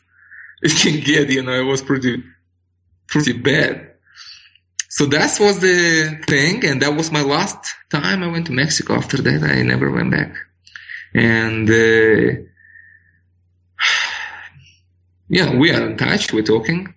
[0.63, 2.23] it can get, you know, it was pretty,
[3.07, 3.91] pretty bad.
[4.89, 8.95] So that was the thing, and that was my last time I went to Mexico.
[8.95, 10.35] After that, I never went back.
[11.13, 12.41] And, uh,
[15.29, 16.93] yeah, we are in touch, we're talking.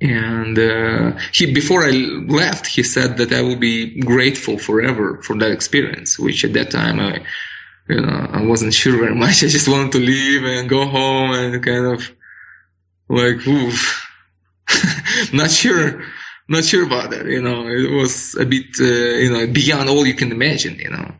[0.00, 5.36] And uh, he, before I left, he said that I will be grateful forever for
[5.38, 6.18] that experience.
[6.18, 7.24] Which at that time I,
[7.88, 9.42] you know, I wasn't sure very much.
[9.42, 12.10] I just wanted to leave and go home and kind of
[13.08, 14.06] like, oof,
[15.32, 16.02] not sure,
[16.48, 17.26] not sure about that.
[17.26, 20.78] You know, it was a bit, uh, you know, beyond all you can imagine.
[20.78, 21.14] You know,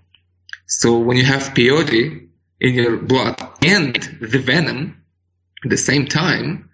[0.66, 2.28] so when you have peyote
[2.61, 5.03] in your blood and the venom
[5.64, 6.66] at the same time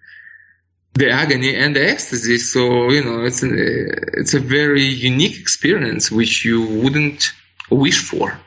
[0.93, 2.37] the agony and the ecstasy.
[2.37, 7.31] So you know, it's it's a very unique experience which you wouldn't
[7.69, 8.39] wish for.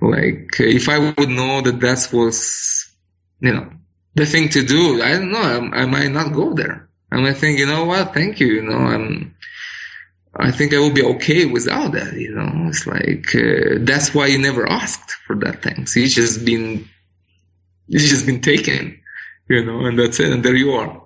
[0.00, 2.90] Like if I would know that that was,
[3.40, 3.70] you know,
[4.14, 5.40] the thing to do, I don't know.
[5.40, 6.88] I, I might not go there.
[7.10, 8.14] I might think, you know what?
[8.14, 8.46] Thank you.
[8.48, 9.34] You know, I'm.
[10.36, 12.14] I think I will be okay without that.
[12.14, 15.86] You know, it's like uh, that's why you never asked for that thing.
[15.86, 16.88] So you just been,
[17.86, 19.00] you just been taken.
[19.48, 20.32] You know, and that's it.
[20.32, 21.04] And there you are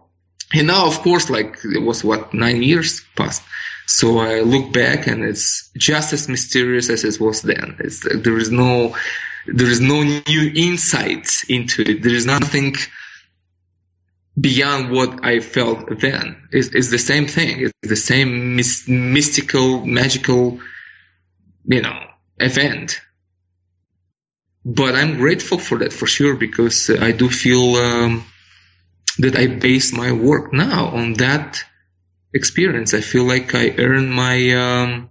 [0.53, 3.43] and now of course like it was what nine years past
[3.87, 8.39] so i look back and it's just as mysterious as it was then it's, there
[8.39, 8.95] is no
[9.47, 12.75] there is no new insights into it there is nothing
[14.41, 19.85] beyond what i felt then it's, it's the same thing it's the same mis- mystical
[19.85, 20.61] magical
[21.65, 21.99] you know
[22.39, 23.01] event
[24.69, 28.25] but I'm grateful for that for sure because I do feel um,
[29.19, 31.65] that I base my work now on that
[32.35, 32.93] experience.
[32.93, 35.11] I feel like I earned my um,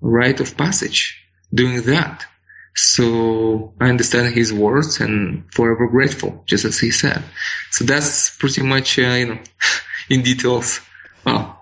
[0.00, 1.20] rite of passage
[1.52, 2.24] doing that.
[2.74, 7.22] So I understand his words and forever grateful, just as he said.
[7.70, 9.38] So that's pretty much, uh, you know,
[10.10, 10.80] in details.
[11.26, 11.56] Oh,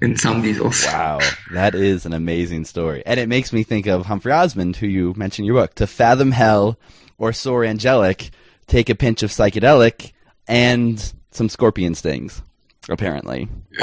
[0.00, 0.84] in some details.
[0.84, 1.20] Wow,
[1.52, 3.02] that is an amazing story.
[3.06, 5.74] And it makes me think of Humphrey Osmond, who you mentioned in your book.
[5.76, 6.78] To fathom hell
[7.18, 8.30] or soar angelic,
[8.66, 10.12] take a pinch of psychedelic
[10.46, 12.42] and some scorpion stings,
[12.88, 13.48] apparently.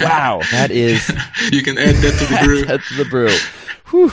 [0.00, 1.10] wow, that is.
[1.52, 2.60] You can add that to the brew.
[2.62, 3.36] add that to the brew.
[3.90, 4.12] Whew.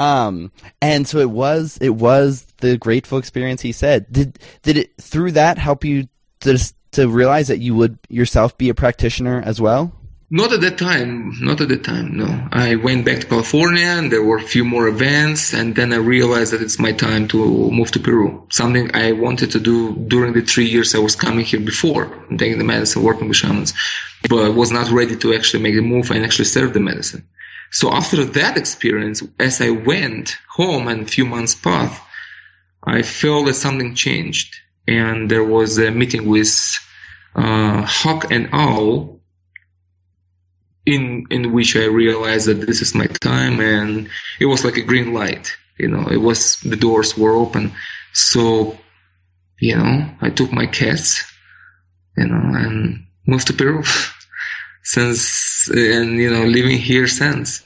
[0.00, 4.10] Um, and so it was, it was the grateful experience he said.
[4.10, 6.08] Did, did it, through that, help you
[6.40, 6.58] to,
[6.92, 9.92] to realize that you would yourself be a practitioner as well?
[10.30, 11.34] Not at that time.
[11.40, 12.16] Not at that time.
[12.16, 12.48] No.
[12.50, 15.96] I went back to California and there were a few more events and then I
[15.96, 18.46] realized that it's my time to move to Peru.
[18.50, 22.06] Something I wanted to do during the three years I was coming here before,
[22.38, 23.74] taking the medicine, working with shamans,
[24.30, 27.26] but I was not ready to actually make the move and actually serve the medicine.
[27.70, 32.00] So after that experience, as I went home and a few months passed,
[32.84, 34.56] I felt that something changed
[34.86, 36.50] and there was a meeting with
[37.36, 39.20] uh, Hawk and Owl
[40.86, 44.08] in in which I realized that this is my time, and
[44.40, 45.56] it was like a green light.
[45.78, 47.72] You know, it was the doors were open.
[48.12, 48.76] So,
[49.60, 51.24] you know, I took my cats,
[52.16, 53.82] you know, and moved to Peru.
[54.82, 57.64] since and you know, living here since.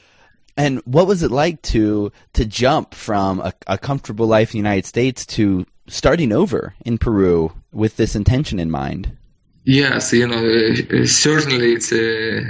[0.57, 4.69] And what was it like to to jump from a, a comfortable life in the
[4.69, 9.17] United States to starting over in Peru with this intention in mind?
[9.65, 12.41] Yes, you know, uh, certainly it's uh,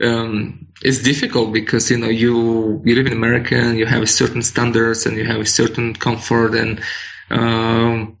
[0.06, 4.42] um, it's difficult because you know you you live in America and you have certain
[4.42, 6.80] standards and you have a certain comfort and
[7.30, 8.18] um,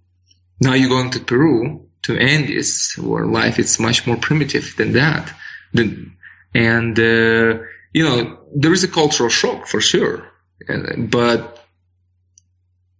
[0.60, 5.32] now you're going to Peru to Andes where life is much more primitive than that.
[5.74, 10.26] And uh, you know there is a cultural shock for sure,
[10.98, 11.64] but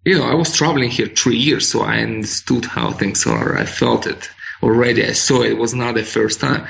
[0.04, 3.56] you know I was traveling here three years, so I understood how things are.
[3.56, 4.28] I felt it
[4.62, 5.04] already.
[5.04, 5.52] I saw it.
[5.52, 6.66] it was not the first time.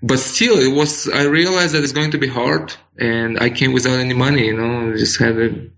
[0.00, 3.72] But still, it was, I realized that it's going to be hard and I came
[3.72, 5.68] without any money, you know, I just had a,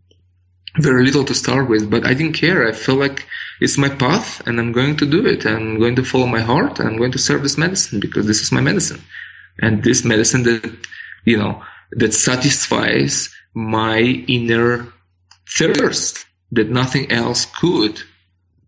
[0.78, 2.68] very little to start with, but I didn't care.
[2.68, 3.26] I felt like
[3.61, 5.45] it's my path and I'm going to do it.
[5.45, 8.41] I'm going to follow my heart and I'm going to serve this medicine because this
[8.41, 9.01] is my medicine.
[9.61, 10.76] And this medicine that,
[11.24, 14.92] you know, that satisfies my inner
[15.48, 18.00] thirst that nothing else could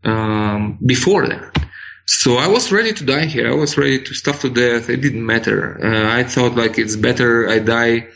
[0.04, 1.66] um, before that.
[2.06, 3.50] So I was ready to die here.
[3.50, 4.90] I was ready to starve to death.
[4.90, 5.78] It didn't matter.
[5.82, 8.08] Uh, I thought like it's better I die,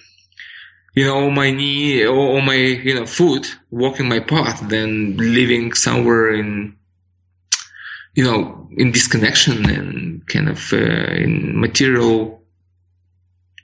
[0.94, 5.16] you know, on my knee or on my, you know, foot, walking my path than
[5.16, 6.76] living somewhere in,
[8.14, 12.42] you know, in disconnection and kind of uh, in material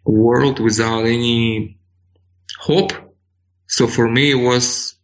[0.04, 1.78] world without any
[2.58, 2.92] hope.
[3.66, 4.96] So for me, it was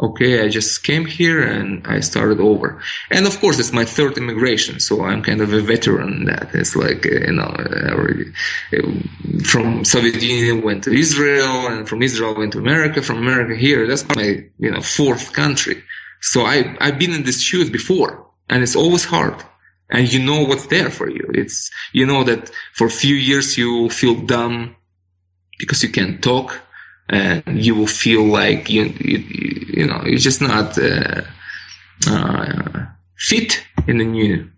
[0.00, 2.80] okay, I just came here and I started over.
[3.10, 6.26] And of course, it's my third immigration, so I'm kind of a veteran.
[6.26, 7.54] That it's like uh, you know,
[7.90, 8.32] already,
[8.72, 13.54] uh, from Soviet Union went to Israel, and from Israel went to America, from America
[13.56, 13.86] here.
[13.86, 15.82] That's my you know fourth country.
[16.20, 19.42] So I I've been in these shoes before, and it's always hard.
[19.90, 21.30] And you know what's there for you.
[21.34, 24.76] It's you know that for a few years you will feel dumb
[25.58, 26.60] because you can't talk
[27.08, 29.18] and you will feel like you you,
[29.78, 31.22] you know you're just not uh,
[32.06, 32.86] uh,
[33.16, 34.50] fit in the new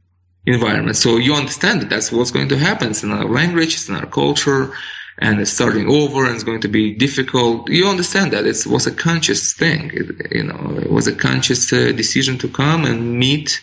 [0.46, 0.96] environment.
[0.96, 2.90] So you understand that that's what's going to happen.
[2.90, 4.72] It's another language, it's another culture,
[5.18, 7.68] and it's starting over, and it's going to be difficult.
[7.68, 9.90] You understand that it was a conscious thing.
[9.94, 13.62] It, you know, it was a conscious uh, decision to come and meet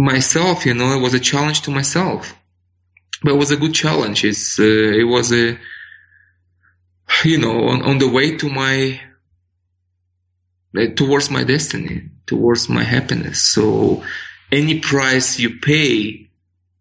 [0.00, 0.66] myself.
[0.66, 2.34] You know, it was a challenge to myself,
[3.22, 4.24] but it was a good challenge.
[4.24, 5.58] It's uh, it was a
[7.24, 9.00] you know, on, on the way to my,
[10.76, 13.40] uh, towards my destiny, towards my happiness.
[13.40, 14.02] So
[14.50, 16.30] any price you pay,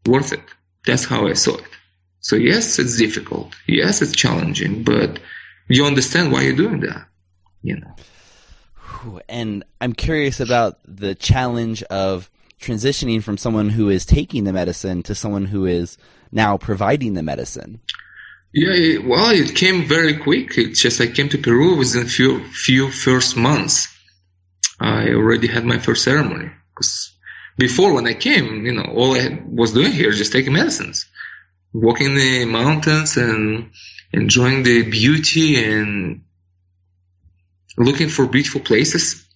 [0.06, 0.44] worth it.
[0.86, 1.66] That's how I saw it.
[2.22, 3.56] So yes, it's difficult.
[3.68, 5.20] Yes, it's challenging, but
[5.68, 7.06] you understand why you're doing that,
[7.62, 7.96] you know.
[9.30, 15.04] And I'm curious about the challenge of transitioning from someone who is taking the medicine
[15.04, 15.98] to someone who is
[16.32, 17.80] now providing the medicine.
[18.54, 20.58] Yeah, well, it came very quick.
[20.58, 23.88] It's just I came to Peru within a few few first months.
[24.80, 27.16] I already had my first ceremony because
[27.58, 31.06] before when I came, you know, all I was doing here just taking medicines,
[31.74, 33.72] walking the mountains and
[34.12, 36.24] enjoying the beauty and
[37.78, 39.28] looking for beautiful places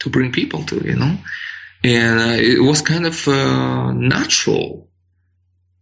[0.00, 1.16] to bring people to, you know,
[1.84, 4.88] and uh, it was kind of uh, natural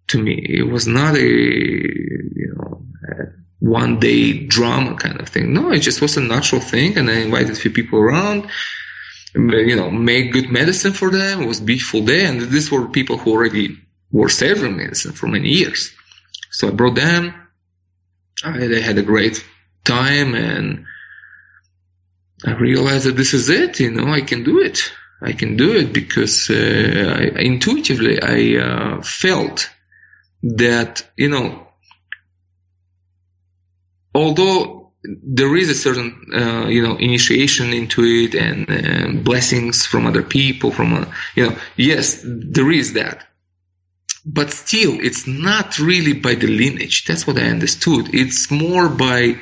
[0.09, 0.45] to me.
[0.49, 3.25] It was not a you know a
[3.61, 5.53] one day drama kind of thing.
[5.53, 8.51] No, it just was a natural thing, and I invited a few people around.
[9.35, 11.43] You know, made good medicine for them.
[11.43, 13.79] It was beautiful day, and these were people who already
[14.13, 15.93] were serving medicine for many years.
[16.51, 17.35] So I brought them.
[18.45, 19.45] I, they had a great
[19.83, 20.85] time, and
[22.47, 23.81] I realized that this is it.
[23.81, 24.93] You know, I can do it.
[25.25, 26.55] I can do it because uh,
[27.19, 29.71] I, intuitively I uh, felt
[30.43, 31.67] that you know,
[34.15, 40.07] although there is a certain uh, you know initiation into it and uh, blessings from
[40.07, 43.27] other people, from uh, you know, yes, there is that.
[44.27, 47.05] But still, it's not really by the lineage.
[47.07, 48.15] That's what I understood.
[48.15, 49.37] It's more by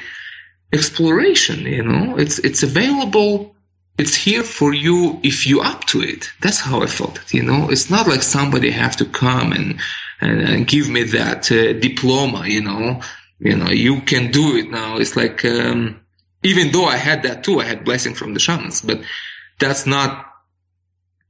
[0.73, 1.61] exploration.
[1.61, 3.57] You know, it's it's available
[3.99, 6.31] it's here for you if you up to it.
[6.41, 7.35] That's how I felt it.
[7.35, 9.81] You know, it's not like somebody have to come and
[10.21, 12.47] and, and give me that uh, diploma.
[12.47, 13.01] You know,
[13.39, 14.97] you know, you can do it now.
[14.97, 16.01] It's like um,
[16.43, 19.03] even though I had that too, I had blessing from the shamans, but
[19.59, 20.29] that's not.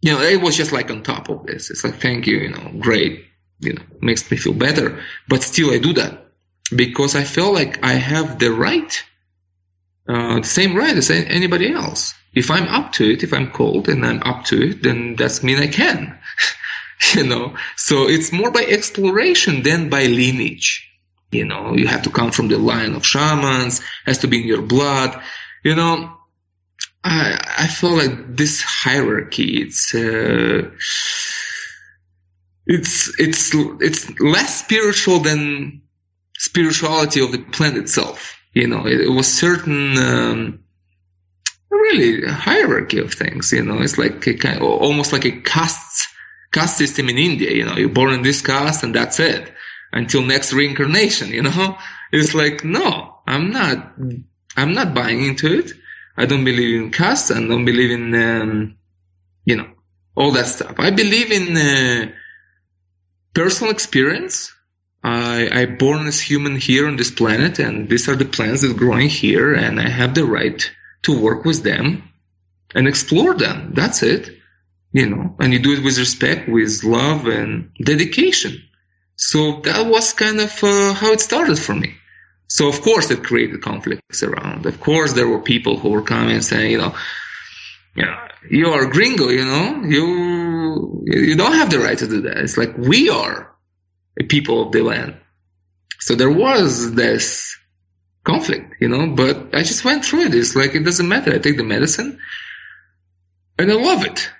[0.00, 1.70] You know, it was just like on top of this.
[1.70, 3.24] It's like, thank you, you know, great,
[3.60, 5.00] you know, makes me feel better.
[5.28, 6.26] But still, I do that
[6.74, 9.04] because I feel like I have the right,
[10.08, 13.88] uh, the same right as anybody else if I'm up to it, if I'm cold
[13.88, 16.18] and I'm up to it, then that's mean I can.
[17.14, 20.88] you know, so it's more by exploration than by lineage.
[21.30, 24.48] You know, you have to come from the line of shamans, has to be in
[24.48, 25.20] your blood.
[25.64, 26.14] You know,
[27.04, 30.70] I I feel like this hierarchy, it's uh,
[32.66, 35.82] it's it's it's less spiritual than
[36.36, 38.36] spirituality of the plant itself.
[38.52, 39.98] You know, it, it was certain.
[39.98, 40.61] Um,
[41.72, 43.52] really a hierarchy of things.
[43.52, 46.08] You know, it's like a kind almost like a caste
[46.52, 47.50] caste system in India.
[47.50, 49.52] You know, you're born in this caste and that's it
[49.92, 51.28] until next reincarnation.
[51.28, 51.78] You know,
[52.12, 53.94] it's like no, I'm not.
[54.54, 55.72] I'm not buying into it.
[56.16, 57.30] I don't believe in caste.
[57.30, 58.76] I don't believe in um,
[59.44, 59.68] you know
[60.14, 60.74] all that stuff.
[60.78, 62.12] I believe in uh,
[63.34, 64.52] personal experience.
[65.04, 68.76] I, I born as human here on this planet, and these are the plants that
[68.76, 70.70] growing here, and I have the right
[71.02, 72.08] to work with them
[72.74, 73.72] and explore them.
[73.74, 74.30] That's it.
[74.92, 78.62] You know, and you do it with respect, with love and dedication.
[79.16, 81.94] So that was kind of uh, how it started for me.
[82.46, 84.66] So of course it created conflicts around.
[84.66, 86.94] Of course there were people who were coming and saying, you know,
[87.94, 88.04] you
[88.50, 92.38] you are gringo, you know, you you don't have the right to do that.
[92.38, 93.54] It's like we are
[94.20, 95.16] a people of the land.
[95.98, 97.56] So there was this
[98.24, 100.34] conflict, you know, but I just went through it.
[100.34, 101.34] It's like, it doesn't matter.
[101.34, 102.18] I take the medicine
[103.58, 104.30] and I love it.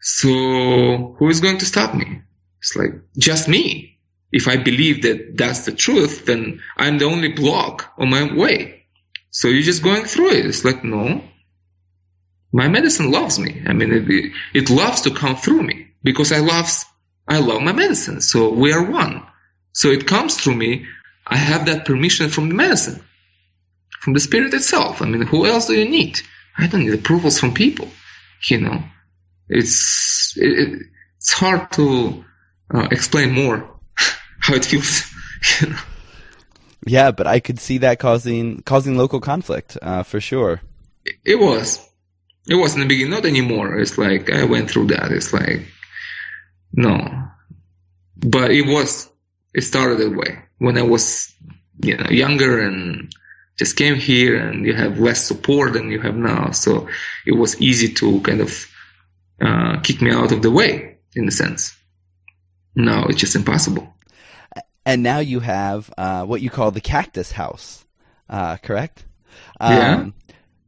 [0.00, 2.22] So who is going to stop me?
[2.58, 3.98] It's like just me.
[4.32, 8.84] If I believe that that's the truth, then I'm the only block on my way.
[9.30, 10.46] So you're just going through it.
[10.46, 11.22] It's like, no,
[12.52, 13.62] my medicine loves me.
[13.66, 16.68] I mean, it, it loves to come through me because I love,
[17.26, 18.20] I love my medicine.
[18.20, 19.26] So we are one.
[19.72, 20.86] So it comes through me.
[21.26, 23.02] I have that permission from the medicine
[24.00, 25.02] from the spirit itself.
[25.02, 26.20] I mean, who else do you need?
[26.58, 27.88] I don't need approvals from people.
[28.48, 28.82] You know,
[29.48, 30.82] it's it,
[31.18, 32.24] it's hard to
[32.74, 33.78] uh, explain more
[34.40, 35.08] how it feels.
[35.62, 35.78] You know?
[36.86, 40.60] Yeah, but I could see that causing causing local conflict uh, for sure.
[41.24, 41.78] It was.
[42.46, 43.78] It was in the beginning, not anymore.
[43.78, 45.12] It's like I went through that.
[45.12, 45.66] It's like
[46.74, 47.24] no,
[48.16, 49.10] but it was.
[49.54, 51.34] It started that way when I was,
[51.82, 53.12] you know, younger and
[53.60, 56.50] just came here and you have less support than you have now.
[56.50, 56.88] So
[57.26, 58.66] it was easy to kind of
[59.38, 61.76] uh, kick me out of the way in a sense.
[62.74, 63.92] Now it's just impossible.
[64.86, 67.84] And now you have uh, what you call the cactus house,
[68.30, 69.04] uh, correct?
[69.60, 70.08] Um, yeah.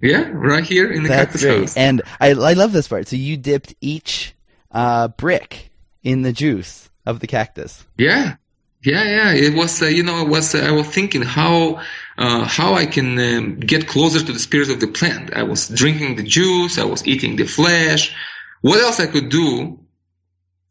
[0.02, 1.60] Yeah, right here in the cactus great.
[1.60, 1.76] house.
[1.78, 3.08] And I, I love this part.
[3.08, 4.34] So you dipped each
[4.70, 5.70] uh, brick
[6.02, 7.86] in the juice of the cactus.
[7.96, 8.36] Yeah,
[8.84, 9.32] yeah, yeah.
[9.34, 10.54] It was, uh, you know, it was.
[10.54, 11.80] Uh, I was thinking how
[12.18, 15.32] uh, how I can um, get closer to the spirit of the plant.
[15.34, 16.78] I was drinking the juice.
[16.78, 18.14] I was eating the flesh.
[18.60, 19.80] What else I could do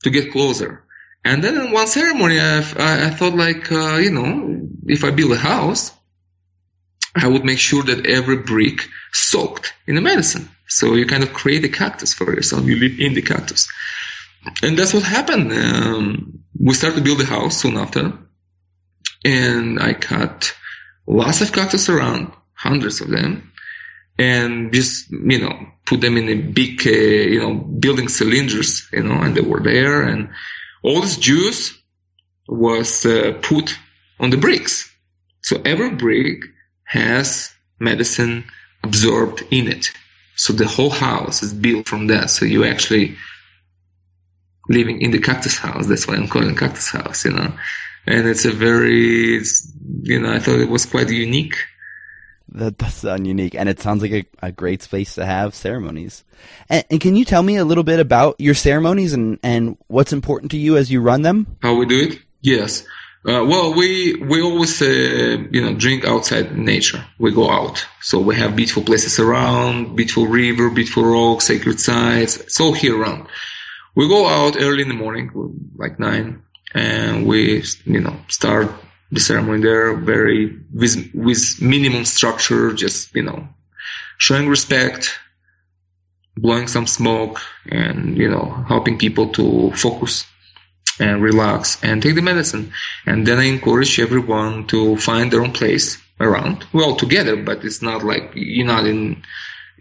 [0.03, 0.83] to get closer?
[1.23, 5.11] And then in one ceremony, I, I, I thought like, uh, you know, if I
[5.11, 5.91] build a house,
[7.15, 10.49] I would make sure that every brick soaked in the medicine.
[10.67, 12.65] So you kind of create a cactus for yourself.
[12.65, 13.67] You live in the cactus.
[14.63, 15.51] And that's what happened.
[15.51, 18.13] Um, we started to build the house soon after.
[19.23, 20.53] And I cut
[21.07, 23.51] lots of cactus around, hundreds of them.
[24.17, 29.03] and just you know put them in a big uh, you know building cylinders, you
[29.03, 30.29] know, and they were there, and
[30.83, 31.77] all this juice
[32.47, 33.77] was uh, put
[34.19, 34.89] on the bricks.
[35.41, 36.43] So every brick
[36.83, 38.45] has medicine
[38.83, 39.87] absorbed in it.
[40.35, 42.29] So the whole house is built from that.
[42.29, 43.15] So you actually
[44.71, 45.87] living in the cactus house.
[45.87, 47.53] That's why I'm calling it cactus house, you know.
[48.07, 51.55] And it's a very, it's, you know, I thought it was quite unique.
[52.53, 56.25] That does sound unique, and it sounds like a, a great space to have ceremonies.
[56.67, 60.11] And, and, can you tell me a little bit about your ceremonies and, and what's
[60.11, 61.55] important to you as you run them?
[61.61, 62.19] How we do it?
[62.41, 62.83] Yes.
[63.23, 67.05] Uh, well, we we always uh, you know drink outside nature.
[67.19, 72.37] We go out, so we have beautiful places around, beautiful river, beautiful rocks, sacred sites.
[72.37, 73.27] It's all here around.
[73.95, 75.31] We go out early in the morning,
[75.75, 78.71] like nine, and we you know start
[79.11, 83.47] the ceremony there very with with minimum structure, just you know
[84.17, 85.19] showing respect,
[86.37, 90.25] blowing some smoke, and you know helping people to focus
[90.99, 92.71] and relax and take the medicine.
[93.05, 96.65] And then I encourage everyone to find their own place around.
[96.71, 99.23] We're all together, but it's not like you're not in,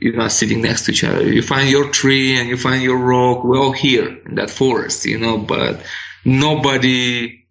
[0.00, 1.32] you're not sitting next to each other.
[1.32, 3.44] You find your tree and you find your rock.
[3.44, 5.82] We're all here in that forest, you know, but
[6.24, 7.44] nobody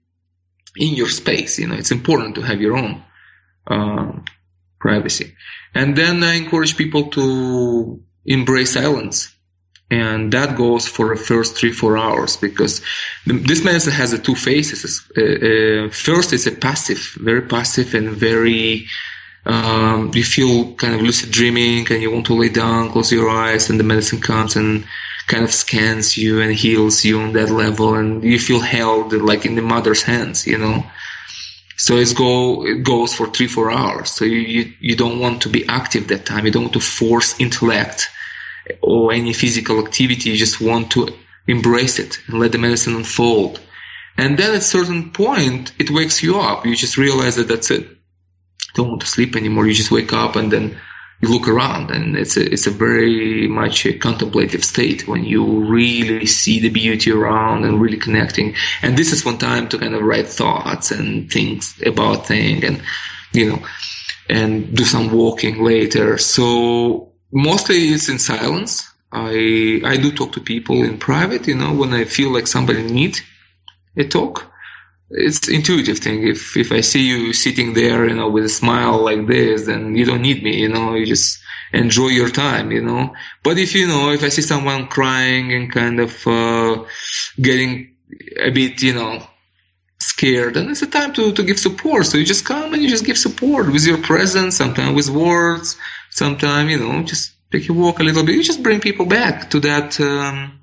[0.76, 3.04] in your space, you know, it's important to have your own,
[3.68, 4.12] uh,
[4.80, 5.36] privacy.
[5.74, 9.36] And then I encourage people to embrace silence
[9.92, 12.82] and that goes for the first three four hours because
[13.26, 15.10] this medicine has the two phases.
[15.18, 18.86] Uh, uh, first, it's a passive, very passive and very.
[19.46, 23.30] Um, you feel kind of lucid dreaming, and you want to lay down, close your
[23.30, 24.86] eyes, and the medicine comes and
[25.28, 29.46] kind of scans you and heals you on that level, and you feel held like
[29.46, 30.84] in the mother's hands, you know.
[31.78, 34.12] So it's go it goes for three four hours.
[34.12, 36.46] So you, you you don't want to be active that time.
[36.46, 38.10] You don't want to force intellect
[38.82, 41.10] or any physical activity, you just want to
[41.48, 43.60] embrace it and let the medicine unfold.
[44.18, 46.66] And then at a certain point, it wakes you up.
[46.66, 47.88] You just realize that that's it.
[48.74, 49.68] Don't want to sleep anymore.
[49.68, 50.80] You just wake up and then
[51.22, 55.66] you look around and it's a, it's a very much a contemplative state when you
[55.66, 58.56] really see the beauty around and really connecting.
[58.82, 62.82] And this is one time to kind of write thoughts and things about things and,
[63.34, 63.60] you know,
[64.30, 66.18] and do some walking later.
[66.18, 68.90] So mostly it's in silence.
[69.12, 72.84] I I do talk to people in private, you know, when I feel like somebody
[72.84, 73.22] needs
[73.98, 74.49] a talk.
[75.12, 76.28] It's intuitive thing.
[76.28, 79.96] If if I see you sitting there, you know, with a smile like this, then
[79.96, 80.94] you don't need me, you know.
[80.94, 81.40] You just
[81.74, 83.14] enjoy your time, you know.
[83.44, 86.86] But if you know, if I see someone crying and kind of uh,
[87.42, 87.96] getting
[88.38, 89.26] a bit, you know,
[90.00, 92.06] scared, then it's a time to to give support.
[92.06, 95.76] So you just come and you just give support with your presence, sometimes with words,
[96.12, 98.36] sometimes, you know, just take a walk a little bit.
[98.36, 100.60] You just bring people back to that um,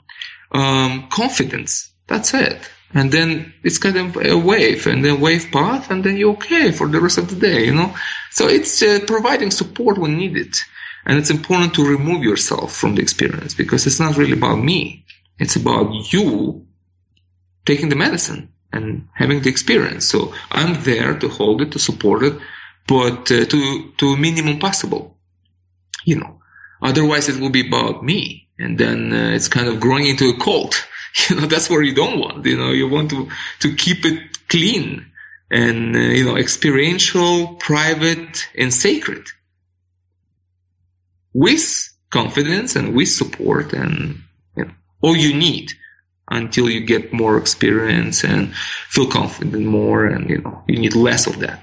[0.52, 1.90] um, confidence.
[2.06, 2.70] That's it.
[2.94, 6.72] And then it's kind of a wave, and then wave path, and then you're okay
[6.72, 7.94] for the rest of the day, you know?
[8.30, 10.54] So it's uh, providing support when needed.
[11.04, 15.04] And it's important to remove yourself from the experience because it's not really about me.
[15.38, 16.66] It's about you
[17.64, 20.08] taking the medicine and having the experience.
[20.08, 22.34] So I'm there to hold it, to support it,
[22.88, 25.16] but uh, to to minimum possible
[26.06, 26.40] you know.
[26.80, 30.38] Otherwise, it will be about me, and then uh, it's kind of growing into a
[30.38, 30.86] cult.
[31.30, 32.44] You know, that's what you don't want.
[32.44, 33.28] You know, you want to
[33.60, 35.06] to keep it clean
[35.50, 39.26] and uh, you know experiential, private, and sacred,
[41.32, 44.22] with confidence and with support and
[44.56, 45.72] you know, all you need
[46.30, 51.26] until you get more experience and feel confident more, and you know you need less
[51.26, 51.62] of that.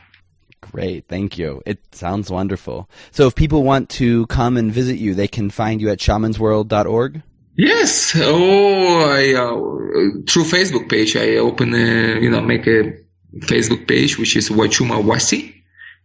[0.61, 1.61] Great, thank you.
[1.65, 2.89] It sounds wonderful.
[3.11, 7.21] So if people want to come and visit you, they can find you at shamansworld.org?
[7.55, 8.13] Yes.
[8.15, 12.97] Oh, I, uh, through Facebook page, I open a, you know, make a
[13.39, 15.53] Facebook page, which is Huachuma Wasi.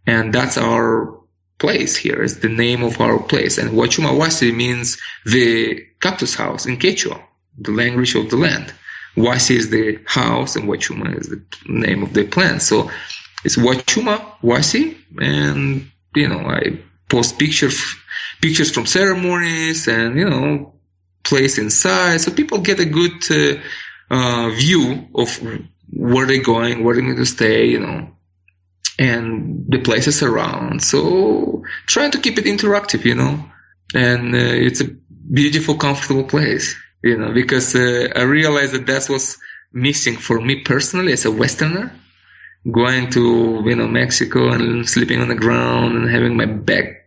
[0.05, 1.19] And that's our
[1.57, 2.23] place here.
[2.23, 3.57] It's the name of our place.
[3.57, 7.21] And Huachuma Wasi means the cactus house in Quechua,
[7.57, 8.73] the language of the land.
[9.15, 12.61] Wasi is the house and Huachuma is the name of the plant.
[12.61, 12.89] So
[13.43, 16.79] it's Huachuma Wasi, and you know I
[17.09, 17.81] post pictures
[18.41, 20.73] pictures from ceremonies and you know
[21.29, 23.59] place inside, so people get a good uh,
[24.11, 25.39] uh, view of
[25.91, 28.09] where they're going, where they're going to stay, you know,
[28.97, 30.83] and the places around.
[30.83, 33.45] So trying to keep it interactive, you know,
[33.95, 34.89] and uh, it's a
[35.31, 39.37] beautiful, comfortable place, you know, because uh, I realized that that's what's
[39.71, 41.91] missing for me personally as a Westerner
[42.69, 46.98] going to you know Mexico and sleeping on the ground and having my back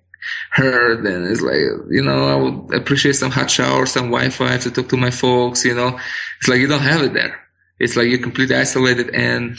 [0.53, 4.71] hurt and it's like you know I would appreciate some hot shower, some Wi-Fi to
[4.71, 5.65] talk to my folks.
[5.65, 5.99] You know,
[6.39, 7.41] it's like you don't have it there.
[7.79, 9.57] It's like you're completely isolated and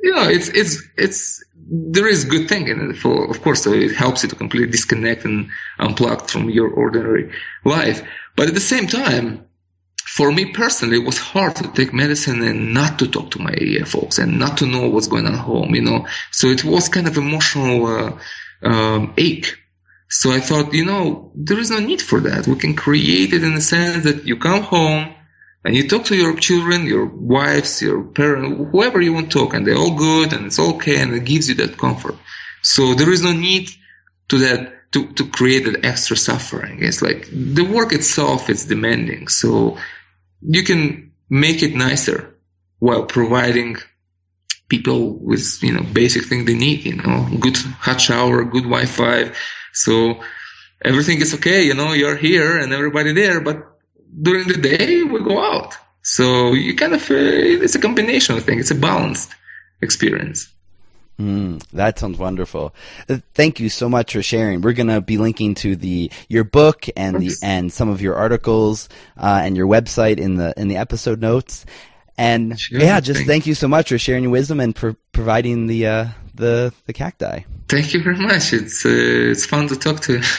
[0.00, 3.72] you know it's it's it's there is good thing in it for of course so
[3.72, 5.48] it helps you to completely disconnect and
[5.80, 7.32] unplug from your ordinary
[7.64, 8.06] life
[8.36, 9.46] but at the same time
[10.14, 13.54] for me personally, it was hard to take medicine and not to talk to my
[13.84, 16.06] folks and not to know what's going on at home, you know.
[16.30, 18.18] So it was kind of emotional uh,
[18.62, 19.56] um, ache.
[20.08, 22.46] So I thought, you know, there is no need for that.
[22.46, 25.14] We can create it in the sense that you come home
[25.64, 29.54] and you talk to your children, your wives, your parents, whoever you want to talk,
[29.54, 32.16] and they're all good and it's all okay, and it gives you that comfort.
[32.62, 33.70] So there is no need
[34.28, 36.78] to that to, to create that extra suffering.
[36.82, 39.26] It's like the work itself is demanding.
[39.28, 39.76] So
[40.40, 42.36] you can make it nicer
[42.78, 43.76] while providing
[44.68, 49.32] people with, you know, basic thing they need, you know, good hot shower, good Wi-Fi.
[49.74, 50.22] So
[50.84, 53.56] everything is okay, you know, you're here and everybody there, but
[54.22, 55.74] during the day we go out.
[56.02, 58.62] So you kind of, uh, it's a combination of things.
[58.62, 59.34] It's a balanced
[59.82, 60.48] experience.
[61.18, 62.74] Mm, that sounds wonderful.
[63.08, 64.62] Uh, thank you so much for sharing.
[64.62, 68.16] We're going to be linking to the your book and the and some of your
[68.16, 71.66] articles uh, and your website in the in the episode notes.
[72.18, 74.96] And sure, yeah, just thank, thank you so much for sharing your wisdom and for
[75.12, 77.40] providing the uh, the the cacti.
[77.68, 78.52] Thank you very much.
[78.52, 78.90] It's uh,
[79.32, 80.22] it's fun to talk to.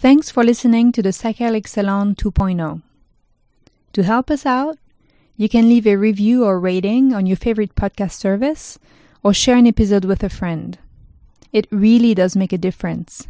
[0.00, 2.82] Thanks for listening to the Psychedelic Salon 2.0.
[3.94, 4.78] To help us out,
[5.36, 8.78] you can leave a review or rating on your favorite podcast service
[9.24, 10.78] or share an episode with a friend.
[11.52, 13.26] It really does make a difference.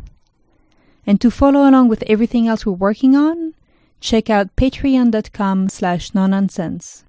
[1.08, 3.54] And to follow along with everything else we're working on,
[3.98, 7.02] check out patreon.com slash nonsense.